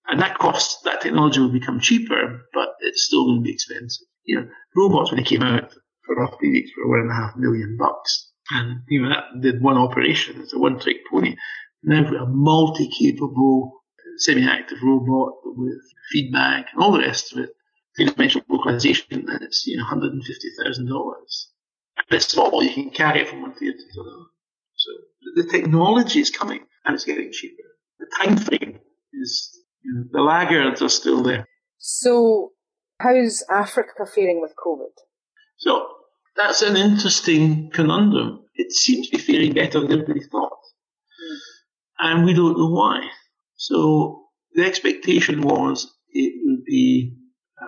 And 0.08 0.20
that 0.20 0.40
cost, 0.40 0.84
that 0.84 1.02
technology 1.02 1.40
will 1.40 1.50
become 1.52 1.80
cheaper, 1.80 2.42
but 2.54 2.70
it's 2.82 3.06
still 3.06 3.26
going 3.26 3.38
to 3.40 3.44
be 3.44 3.54
expensive. 3.54 4.08
You 4.24 4.42
know, 4.42 4.48
robots 4.76 5.12
when 5.12 5.18
they 5.18 5.30
came 5.30 5.44
out 5.44 5.74
for 6.06 6.16
orthopedics 6.16 6.70
were 6.78 6.90
one 6.90 7.00
and 7.02 7.12
a 7.12 7.14
half 7.14 7.36
million 7.38 7.78
bucks. 7.78 8.31
And, 8.54 8.82
you 8.90 9.02
know, 9.02 9.10
that 9.10 9.42
did 9.42 9.62
one 9.62 9.78
operation. 9.78 10.42
It's 10.42 10.54
a 10.54 10.60
one 10.60 10.80
trick 10.80 10.98
pony. 11.10 11.36
Now 11.84 12.02
we've 12.02 12.12
got 12.12 12.24
a 12.24 12.28
multi 12.28 12.90
capable 12.90 13.82
semi 14.18 14.46
active 14.46 14.80
robot 14.84 15.34
with 15.46 15.82
feedback 16.12 16.68
and 16.74 16.84
all 16.84 16.92
the 16.92 17.00
rest 17.00 17.34
of 17.34 17.40
it. 17.40 17.50
Three 17.96 18.06
dimensional 18.06 18.46
localization, 18.50 19.30
and 19.30 19.42
it's, 19.42 19.66
you 19.68 19.78
know, 19.78 19.84
$150,000. 19.84 20.18
And 21.98 22.06
it's 22.12 22.28
small, 22.28 22.64
you 22.64 22.74
can 22.74 22.90
carry 22.90 23.22
it 23.22 23.28
from 23.28 23.42
one 23.42 23.54
theatre 23.54 23.78
to 23.78 24.02
another. 24.02 24.26
So 24.76 24.92
the 25.36 25.44
technology 25.44 26.20
is 26.20 26.30
coming 26.30 26.62
and 26.86 26.96
it's 26.96 27.04
getting 27.04 27.32
cheaper. 27.32 27.64
The 28.00 28.08
time 28.18 28.38
frame 28.38 28.80
is 29.14 29.58
you 29.84 29.94
know, 29.94 30.04
the 30.12 30.22
laggards 30.22 30.82
are 30.82 30.90
still 30.90 31.22
there. 31.22 31.48
So, 31.78 32.52
how's 33.00 33.44
Africa 33.50 34.06
faring 34.14 34.42
with 34.42 34.54
COVID? 34.64 34.94
So, 35.58 35.88
that's 36.42 36.62
an 36.62 36.76
interesting 36.76 37.70
conundrum. 37.72 38.46
It 38.56 38.72
seems 38.72 39.10
to 39.10 39.18
be 39.18 39.24
faring 39.24 39.54
better 39.54 39.80
than 39.82 39.92
everybody 39.92 40.22
thought. 40.22 40.52
Mm. 40.52 41.38
And 42.00 42.26
we 42.26 42.34
don't 42.34 42.58
know 42.58 42.70
why. 42.70 43.08
So, 43.56 44.26
the 44.54 44.66
expectation 44.66 45.42
was 45.42 45.94
it 46.10 46.34
would 46.44 46.66
be 46.66 47.16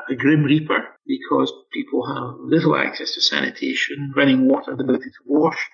a 0.10 0.16
grim 0.16 0.44
reaper 0.44 0.84
because 1.06 1.54
people 1.72 2.06
have 2.06 2.40
little 2.40 2.76
access 2.76 3.14
to 3.14 3.22
sanitation, 3.22 4.12
running 4.16 4.48
water, 4.48 4.76
the 4.76 4.84
ability 4.84 5.10
to 5.10 5.24
wash. 5.26 5.70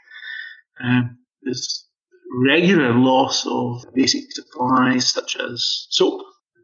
Um, 0.83 1.19
there's 1.41 1.85
regular 2.31 2.93
loss 2.93 3.45
of 3.47 3.85
basic 3.93 4.31
supplies 4.31 5.07
such 5.07 5.37
as 5.37 5.87
soap, 5.89 6.21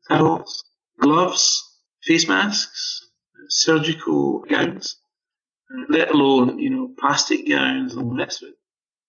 towels, 0.08 0.64
gloves, 1.00 1.64
face 2.04 2.28
masks, 2.28 3.10
surgical 3.50 4.44
gowns, 4.50 4.98
let 5.90 6.12
alone, 6.12 6.60
you 6.60 6.70
know, 6.70 6.92
plastic 7.00 7.48
gowns 7.48 7.96
and 7.96 8.04
all 8.04 8.18
that 8.18 8.34
sort. 8.34 8.54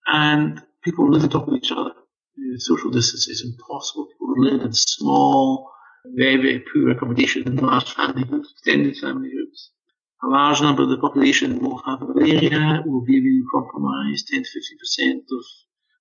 And 0.07 0.63
people 0.83 1.11
live 1.11 1.25
on 1.25 1.31
top 1.31 1.49
of 1.49 1.55
each 1.55 1.73
other. 1.73 1.93
social 2.59 2.91
distance 2.91 3.29
is 3.29 3.45
impossible. 3.45 4.07
People 4.07 4.35
live 4.39 4.61
in 4.63 4.73
small, 4.73 5.71
very, 6.15 6.37
very 6.37 6.65
poor 6.73 6.91
accommodation 6.91 7.43
in 7.47 7.57
large 7.57 7.93
family 7.95 8.25
groups, 8.25 8.53
extended 8.53 8.97
family 8.97 9.31
groups. 9.31 9.71
A 10.23 10.29
large 10.29 10.63
number 10.63 10.83
of 10.83 10.89
the 10.89 10.99
population 10.99 11.59
will 11.59 11.83
have 11.85 12.01
malaria, 12.01 12.83
will 12.87 13.05
be 13.05 13.43
compromised. 13.53 14.29
10 14.29 14.43
to 14.43 14.61
50% 15.05 15.17
of 15.19 15.45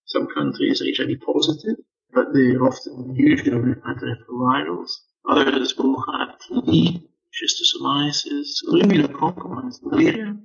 some 0.05 0.27
countries 0.27 0.81
are 0.81 0.85
HIV 0.85 1.19
positive, 1.25 1.77
but 2.13 2.27
they're 2.33 2.63
often 2.63 3.13
usually 3.15 3.51
antiretrovirals. 3.51 4.91
Others 5.27 5.75
will 5.77 6.01
have 6.13 6.39
TB, 6.39 7.03
schistosomiasis, 7.35 8.63
immunocompromised 8.67 9.83
malaria. 9.83 10.37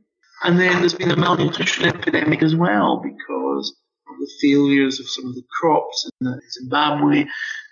And 0.42 0.58
then 0.58 0.80
there's 0.80 0.94
been 0.94 1.10
a 1.10 1.16
malnutrition 1.16 1.84
epidemic 1.84 2.42
as 2.42 2.56
well 2.56 3.02
because 3.02 3.76
of 4.08 4.18
the 4.18 4.30
failures 4.40 4.98
of 4.98 5.08
some 5.08 5.26
of 5.26 5.34
the 5.34 5.44
crops 5.60 6.10
in 6.20 6.40
Zimbabwe. 6.50 7.26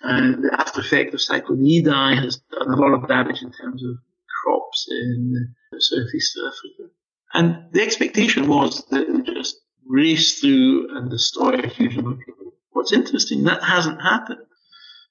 Uh, 0.04 0.20
the 0.40 0.50
after 0.58 0.80
effect 0.80 1.14
of 1.14 1.20
Cyclone 1.20 1.64
Idai 1.64 2.22
has 2.22 2.40
done 2.50 2.70
a 2.70 2.76
lot 2.76 2.92
of 2.92 3.08
damage 3.08 3.42
in 3.42 3.50
terms 3.52 3.82
of 3.82 3.96
crops 4.44 4.86
in 4.90 5.54
southeast 5.78 6.38
Africa. 6.38 6.92
And 7.34 7.72
the 7.72 7.82
expectation 7.82 8.48
was 8.48 8.84
that 8.90 9.02
it 9.02 9.12
would 9.12 9.26
just 9.26 9.56
race 9.86 10.40
through 10.40 10.96
and 10.96 11.10
destroy 11.10 11.54
a 11.54 11.68
huge 11.68 11.96
number 11.96 12.12
of 12.12 12.18
people. 12.18 12.52
What's 12.70 12.92
interesting, 12.92 13.44
that 13.44 13.62
hasn't 13.62 14.00
happened. 14.00 14.40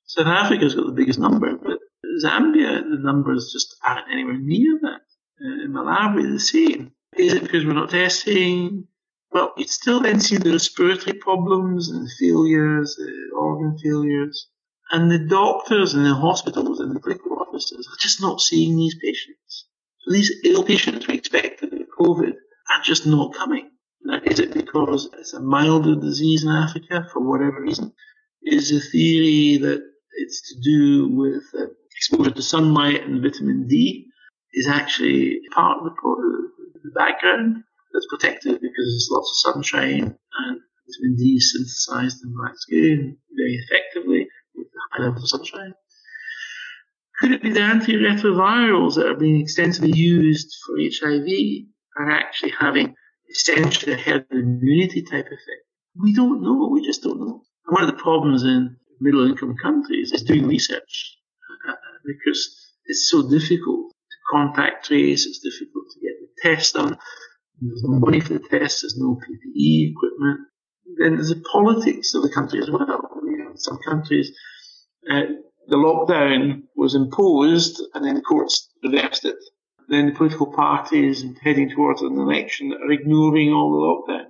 South 0.05 0.27
Africa's 0.27 0.75
got 0.75 0.85
the 0.85 0.93
biggest 0.93 1.19
number, 1.19 1.55
but 1.57 1.79
Zambia, 2.23 2.81
the 2.81 2.97
numbers 2.99 3.51
just 3.51 3.75
aren't 3.83 4.11
anywhere 4.11 4.37
near 4.37 4.79
that. 4.81 5.01
Uh, 5.41 5.65
in 5.65 5.71
Malawi, 5.71 6.31
the 6.31 6.39
same. 6.39 6.91
Is 7.15 7.33
it 7.33 7.43
because 7.43 7.65
we're 7.65 7.73
not 7.73 7.89
testing? 7.89 8.87
Well, 9.31 9.53
you 9.57 9.65
still 9.65 10.01
then 10.01 10.19
see 10.19 10.37
the 10.37 10.51
respiratory 10.51 11.17
problems 11.17 11.89
and 11.89 12.09
failures, 12.19 12.95
the 12.95 13.35
organ 13.35 13.77
failures. 13.77 14.47
And 14.91 15.11
the 15.11 15.19
doctors 15.19 15.93
in 15.93 16.03
the 16.03 16.15
hospitals 16.15 16.79
and 16.79 16.95
the 16.95 16.99
clinical 16.99 17.37
officers 17.39 17.87
are 17.87 17.99
just 17.99 18.21
not 18.21 18.39
seeing 18.39 18.77
these 18.77 18.95
patients. 18.95 19.65
So 19.99 20.13
these 20.13 20.31
ill 20.45 20.63
patients 20.63 21.07
we 21.07 21.15
expected 21.15 21.71
with 21.73 21.87
COVID 21.99 22.33
are 22.33 22.83
just 22.83 23.05
not 23.05 23.33
coming. 23.33 23.71
Now, 24.01 24.21
is 24.23 24.39
it 24.39 24.53
because 24.53 25.09
it's 25.19 25.33
a 25.33 25.41
milder 25.41 25.95
disease 25.95 26.43
in 26.43 26.49
Africa 26.49 27.07
for 27.11 27.19
whatever 27.19 27.61
reason? 27.61 27.91
Is 28.43 28.69
the 28.69 28.79
theory 28.79 29.57
that 29.57 29.83
it's 30.13 30.53
to 30.53 30.61
do 30.61 31.09
with 31.09 31.43
uh, 31.59 31.65
exposure 31.97 32.31
to 32.31 32.41
sunlight 32.43 33.03
and 33.03 33.21
vitamin 33.21 33.67
D 33.67 34.05
is 34.53 34.67
actually 34.67 35.39
part 35.51 35.79
of 35.79 35.83
the, 35.83 36.49
the 36.83 36.91
background 36.95 37.63
that's 37.91 38.07
protected 38.07 38.53
because 38.53 38.85
there's 38.85 39.09
lots 39.11 39.31
of 39.31 39.53
sunshine 39.53 40.03
and 40.03 40.59
vitamin 40.87 41.15
D 41.17 41.35
is 41.37 41.53
synthesized 41.53 42.23
in 42.23 42.33
black 42.37 42.53
skin 42.55 43.17
very 43.35 43.55
effectively 43.55 44.27
with 44.55 44.67
high 44.91 45.03
levels 45.03 45.33
of 45.33 45.39
sunshine. 45.39 45.73
Could 47.19 47.31
it 47.31 47.41
be 47.41 47.51
the 47.51 47.61
antiretrovirals 47.61 48.95
that 48.95 49.07
are 49.07 49.15
being 49.15 49.41
extensively 49.41 49.91
used 49.91 50.55
for 50.65 50.75
HIV 50.77 51.27
are 51.97 52.11
actually 52.11 52.53
having 52.59 52.93
essentially 53.31 53.93
a 53.93 53.97
herd 53.97 54.27
immunity 54.31 55.01
type 55.01 55.25
effect? 55.25 55.65
We 55.99 56.13
don't 56.13 56.43
know. 56.43 56.69
We 56.71 56.85
just 56.85 57.01
don't 57.01 57.19
know. 57.19 57.41
And 57.65 57.73
one 57.73 57.83
of 57.83 57.89
the 57.89 58.01
problems 58.01 58.43
in 58.43 58.77
middle 58.99 59.27
income 59.27 59.55
countries 59.59 60.11
is 60.11 60.21
doing 60.21 60.47
research 60.47 61.16
because 62.05 62.55
it's 62.85 63.09
so 63.09 63.29
difficult 63.29 63.91
to 63.91 64.17
contact 64.31 64.85
trace, 64.85 65.25
it's 65.25 65.39
difficult 65.39 65.85
to 65.93 65.99
get 65.99 66.15
the 66.19 66.55
test 66.55 66.73
done. 66.73 66.97
There's 67.61 67.83
no 67.83 67.99
money 67.99 68.19
for 68.19 68.33
the 68.33 68.39
test, 68.39 68.81
there's 68.81 68.97
no 68.97 69.15
PPE 69.15 69.91
equipment. 69.91 70.39
Then 70.99 71.15
there's 71.15 71.29
the 71.29 71.43
politics 71.51 72.13
of 72.13 72.23
the 72.23 72.29
country 72.29 72.61
as 72.61 72.69
well. 72.69 72.87
Know, 72.87 73.51
some 73.55 73.79
countries, 73.85 74.31
uh, 75.09 75.21
the 75.67 75.75
lockdown 75.75 76.63
was 76.75 76.95
imposed 76.95 77.81
and 77.93 78.05
then 78.05 78.15
the 78.15 78.21
courts 78.21 78.69
reversed 78.83 79.25
it. 79.25 79.35
Then 79.89 80.07
the 80.07 80.15
political 80.15 80.47
parties 80.53 81.23
heading 81.41 81.69
towards 81.69 82.01
an 82.01 82.17
election 82.17 82.73
are 82.73 82.91
ignoring 82.91 83.51
all 83.51 83.71
the 84.07 84.13
lockdown. 84.13 84.25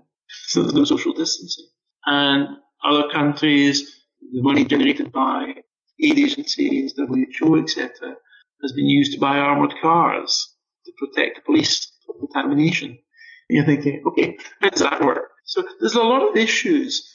So 0.48 0.62
there's 0.62 0.74
no 0.74 0.84
social 0.84 1.14
distancing. 1.14 1.66
And 2.06 2.48
other 2.84 3.10
countries, 3.10 4.04
the 4.32 4.42
money 4.42 4.66
generated 4.66 5.12
by 5.12 5.56
aid 6.02 6.20
agencies, 6.20 6.94
WHO, 6.98 7.60
etc., 7.60 8.16
has 8.62 8.72
been 8.74 8.88
used 8.88 9.14
to 9.14 9.20
buy 9.20 9.38
armoured 9.38 9.74
cars 9.82 10.56
to 10.86 10.92
protect 10.98 11.38
the 11.38 11.42
police 11.44 11.92
from 12.06 12.20
contamination. 12.20 12.90
And 13.50 13.56
You're 13.56 13.66
thinking, 13.66 14.04
okay, 14.08 14.38
how 14.62 14.70
does 14.70 14.82
that 14.82 15.04
work? 15.04 15.30
So 15.46 15.64
there's 15.80 15.96
a 15.96 16.02
lot 16.02 16.28
of 16.28 16.36
issues 16.36 17.08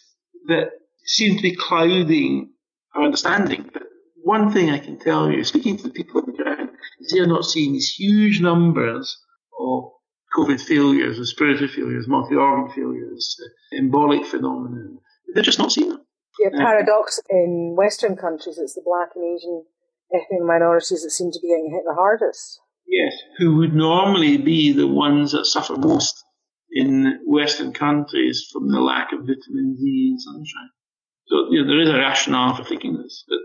that 0.47 0.71
seem 1.05 1.37
to 1.37 1.43
be 1.43 1.57
clouding 1.57 2.53
our 2.95 3.05
understanding. 3.05 3.69
But 3.73 3.85
one 4.23 4.53
thing 4.53 4.71
I 4.71 4.79
can 4.79 4.99
tell 4.99 5.31
you, 5.31 5.45
speaking 5.45 5.77
to 5.79 5.85
the 5.85 5.91
people 5.91 6.21
on 6.21 6.27
the 6.27 6.43
ground, 6.43 6.71
is 7.01 7.13
they're 7.13 7.27
not 7.27 7.45
seeing 7.45 7.73
these 7.73 7.91
huge 7.91 8.41
numbers 8.41 9.19
of 9.59 9.91
COVID 10.37 10.61
failures, 10.61 11.19
respiratory 11.19 11.69
failures, 11.69 12.09
multi-organ 12.09 12.75
failures, 12.75 13.37
uh, 13.43 13.77
embolic 13.77 14.25
phenomenon. 14.27 14.99
They're 15.35 15.43
just 15.43 15.59
not 15.59 15.73
seeing 15.73 15.91
them. 15.91 16.02
Yeah, 16.41 16.51
paradox 16.57 17.21
in 17.29 17.75
Western 17.77 18.17
countries, 18.17 18.59
it's 18.59 18.75
the 18.75 18.83
black 18.85 19.11
and 19.15 19.25
Asian 19.25 19.65
ethnic 20.15 20.43
minorities 20.43 21.03
that 21.03 21.11
seem 21.11 21.31
to 21.31 21.39
be 21.41 21.49
getting 21.49 21.71
hit 21.73 21.85
the 21.85 21.95
hardest. 21.95 22.61
Yes, 22.87 23.13
who 23.39 23.57
would 23.57 23.75
normally 23.75 24.39
be 24.39 24.73
the 24.73 24.87
ones 24.87 25.33
that 25.33 25.47
suffer 25.47 25.77
most 25.77 26.25
in 26.71 27.21
Western 27.27 27.73
countries 27.73 28.49
from 28.53 28.71
the 28.71 28.81
lack 28.81 29.13
of 29.13 29.21
vitamin 29.21 29.77
D 29.79 30.09
and 30.11 30.21
sunshine. 30.21 30.71
So 31.27 31.47
you 31.51 31.63
know, 31.63 31.69
there 31.69 31.81
is 31.81 31.89
a 31.89 31.99
rationale 31.99 32.57
for 32.57 32.65
thinking 32.65 32.97
this. 32.97 33.25
But, 33.29 33.39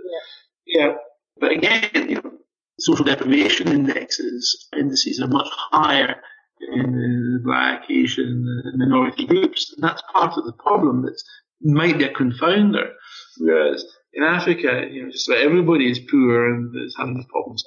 yeah. 0.65 0.85
yeah. 0.85 0.93
But 1.39 1.51
again, 1.51 2.09
you 2.09 2.15
know, 2.15 2.31
social 2.79 3.05
deprivation 3.05 3.67
indexes 3.67 4.67
indices 4.77 5.21
are 5.21 5.27
much 5.27 5.47
higher 5.71 6.15
in 6.59 6.91
the 6.91 7.39
black, 7.43 7.83
Asian, 7.89 8.43
minority 8.75 9.27
groups, 9.27 9.73
and 9.73 9.83
that's 9.83 10.01
part 10.11 10.37
of 10.37 10.45
the 10.45 10.53
problem 10.53 11.03
that 11.03 11.21
might 11.61 11.97
be 11.97 12.05
a 12.05 12.13
confounder. 12.13 12.91
Whereas 13.37 13.85
in 14.13 14.23
Africa, 14.23 14.87
you 14.91 15.03
know, 15.03 15.11
just 15.11 15.29
about 15.29 15.41
everybody 15.41 15.89
is 15.89 15.99
poor 15.99 16.53
and 16.53 16.73
is 16.85 16.95
having 16.97 17.15
these 17.15 17.25
problems. 17.29 17.63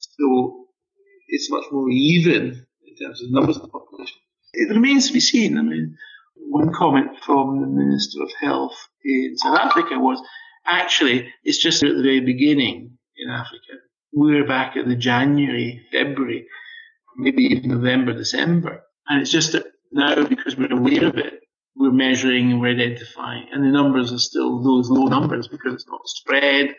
So 0.00 0.66
it's 1.28 1.50
much 1.50 1.64
more 1.70 1.88
even 1.90 2.66
in 2.86 2.96
terms 3.06 3.22
of 3.22 3.30
numbers 3.30 3.56
of 3.56 3.62
the 3.62 3.68
population. 3.68 4.18
It 4.52 4.74
remains 4.74 5.08
to 5.08 5.12
be 5.12 5.20
seen. 5.20 5.58
I 5.58 5.62
mean, 5.62 5.96
one 6.34 6.72
comment 6.72 7.10
from 7.24 7.60
the 7.60 7.66
Minister 7.66 8.22
of 8.22 8.30
Health 8.40 8.76
in 9.04 9.36
South 9.38 9.58
Africa 9.58 9.98
was 9.98 10.20
actually 10.66 11.32
it's 11.44 11.58
just 11.58 11.82
at 11.82 11.94
the 11.96 12.02
very 12.02 12.20
beginning 12.20 12.98
in 13.16 13.30
Africa. 13.30 13.80
We're 14.12 14.46
back 14.46 14.76
at 14.76 14.86
the 14.86 14.96
January, 14.96 15.86
February, 15.90 16.46
maybe 17.16 17.44
even 17.44 17.70
November, 17.70 18.12
December. 18.12 18.82
And 19.08 19.22
it's 19.22 19.30
just 19.30 19.52
that 19.52 19.64
now 19.90 20.24
because 20.26 20.56
we're 20.56 20.72
aware 20.72 21.06
of 21.06 21.16
it, 21.16 21.41
we're 21.76 21.92
measuring 21.92 22.52
and 22.52 22.60
we're 22.60 22.74
identifying. 22.74 23.46
And 23.52 23.64
the 23.64 23.70
numbers 23.70 24.12
are 24.12 24.18
still 24.18 24.62
those 24.62 24.90
low 24.90 25.06
numbers 25.06 25.48
because 25.48 25.74
it's 25.74 25.86
not 25.88 26.00
spread 26.06 26.74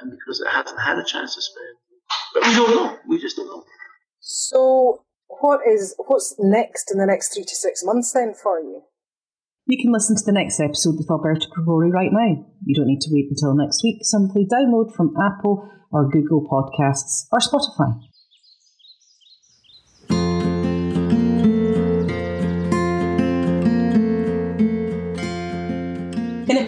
and 0.00 0.10
because 0.10 0.40
it 0.40 0.48
hasn't 0.50 0.80
had 0.80 0.98
a 0.98 1.04
chance 1.04 1.34
to 1.34 1.42
spread. 1.42 1.74
But 2.34 2.46
we 2.46 2.54
don't 2.54 2.70
know. 2.70 2.98
We 3.08 3.20
just 3.20 3.36
don't 3.36 3.46
know. 3.46 3.64
So 4.20 5.04
what 5.40 5.60
is 5.66 5.94
what's 6.06 6.34
next 6.38 6.90
in 6.90 6.98
the 6.98 7.06
next 7.06 7.34
three 7.34 7.44
to 7.44 7.54
six 7.54 7.82
months 7.84 8.12
then 8.12 8.34
for 8.34 8.60
you? 8.60 8.82
You 9.66 9.76
can 9.76 9.92
listen 9.92 10.16
to 10.16 10.24
the 10.24 10.32
next 10.32 10.60
episode 10.60 10.96
with 10.96 11.10
Alberto 11.10 11.46
Gregori 11.52 11.92
right 11.92 12.08
now. 12.10 12.46
You 12.64 12.74
don't 12.74 12.86
need 12.86 13.02
to 13.02 13.10
wait 13.12 13.28
until 13.28 13.54
next 13.54 13.82
week. 13.84 13.98
Simply 14.00 14.46
download 14.46 14.94
from 14.94 15.12
Apple 15.20 15.68
or 15.92 16.08
Google 16.08 16.48
Podcasts 16.48 17.28
or 17.32 17.40
Spotify. 17.40 18.00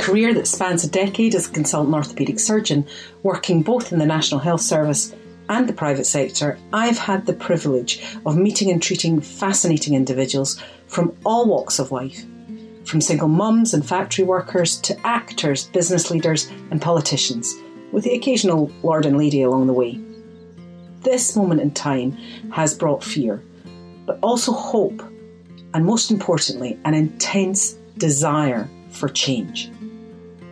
Career 0.00 0.32
that 0.34 0.46
spans 0.46 0.82
a 0.82 0.90
decade 0.90 1.34
as 1.34 1.48
a 1.48 1.52
consultant 1.52 1.94
orthopaedic 1.94 2.40
surgeon, 2.40 2.86
working 3.22 3.62
both 3.62 3.92
in 3.92 3.98
the 3.98 4.06
National 4.06 4.40
Health 4.40 4.62
Service 4.62 5.14
and 5.50 5.68
the 5.68 5.72
private 5.72 6.06
sector, 6.06 6.58
I've 6.72 6.98
had 6.98 7.26
the 7.26 7.32
privilege 7.32 8.02
of 8.24 8.36
meeting 8.36 8.70
and 8.70 8.82
treating 8.82 9.20
fascinating 9.20 9.94
individuals 9.94 10.62
from 10.86 11.16
all 11.24 11.46
walks 11.46 11.78
of 11.78 11.92
life, 11.92 12.24
from 12.84 13.00
single 13.00 13.28
mums 13.28 13.74
and 13.74 13.86
factory 13.86 14.24
workers 14.24 14.80
to 14.82 15.06
actors, 15.06 15.66
business 15.66 16.10
leaders, 16.10 16.50
and 16.70 16.80
politicians, 16.80 17.54
with 17.92 18.04
the 18.04 18.14
occasional 18.14 18.70
lord 18.82 19.04
and 19.04 19.18
lady 19.18 19.42
along 19.42 19.66
the 19.66 19.72
way. 19.72 20.00
This 21.02 21.36
moment 21.36 21.60
in 21.60 21.72
time 21.72 22.12
has 22.52 22.74
brought 22.74 23.02
fear, 23.02 23.42
but 24.06 24.18
also 24.22 24.52
hope, 24.52 25.02
and 25.74 25.84
most 25.84 26.10
importantly, 26.10 26.78
an 26.84 26.94
intense 26.94 27.72
desire 27.98 28.68
for 28.90 29.08
change. 29.08 29.70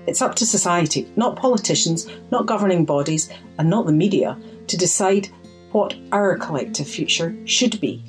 It's 0.08 0.22
up 0.22 0.34
to 0.36 0.46
society, 0.46 1.06
not 1.16 1.36
politicians, 1.36 2.08
not 2.30 2.46
governing 2.46 2.86
bodies, 2.86 3.28
and 3.58 3.68
not 3.68 3.84
the 3.84 3.92
media, 3.92 4.38
to 4.68 4.76
decide 4.78 5.28
what 5.72 5.94
our 6.12 6.38
collective 6.38 6.88
future 6.88 7.36
should 7.44 7.78
be. 7.78 8.02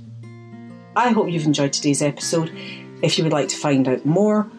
I 0.96 1.10
hope 1.10 1.30
you've 1.30 1.46
enjoyed 1.46 1.74
today's 1.74 2.02
episode. 2.02 2.54
If 3.04 3.18
you 3.18 3.26
would 3.26 3.34
like 3.34 3.50
to 3.50 3.58
find 3.58 3.86
out 3.90 4.06
more, 4.06 4.50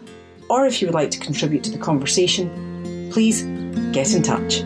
or 0.51 0.67
if 0.67 0.83
you 0.83 0.89
would 0.89 0.95
like 0.95 1.11
to 1.13 1.19
contribute 1.19 1.65
to 1.65 1.71
the 1.71 1.79
conversation, 1.79 3.09
please 3.11 3.41
get 3.93 4.13
in 4.13 4.23
touch. 4.23 4.61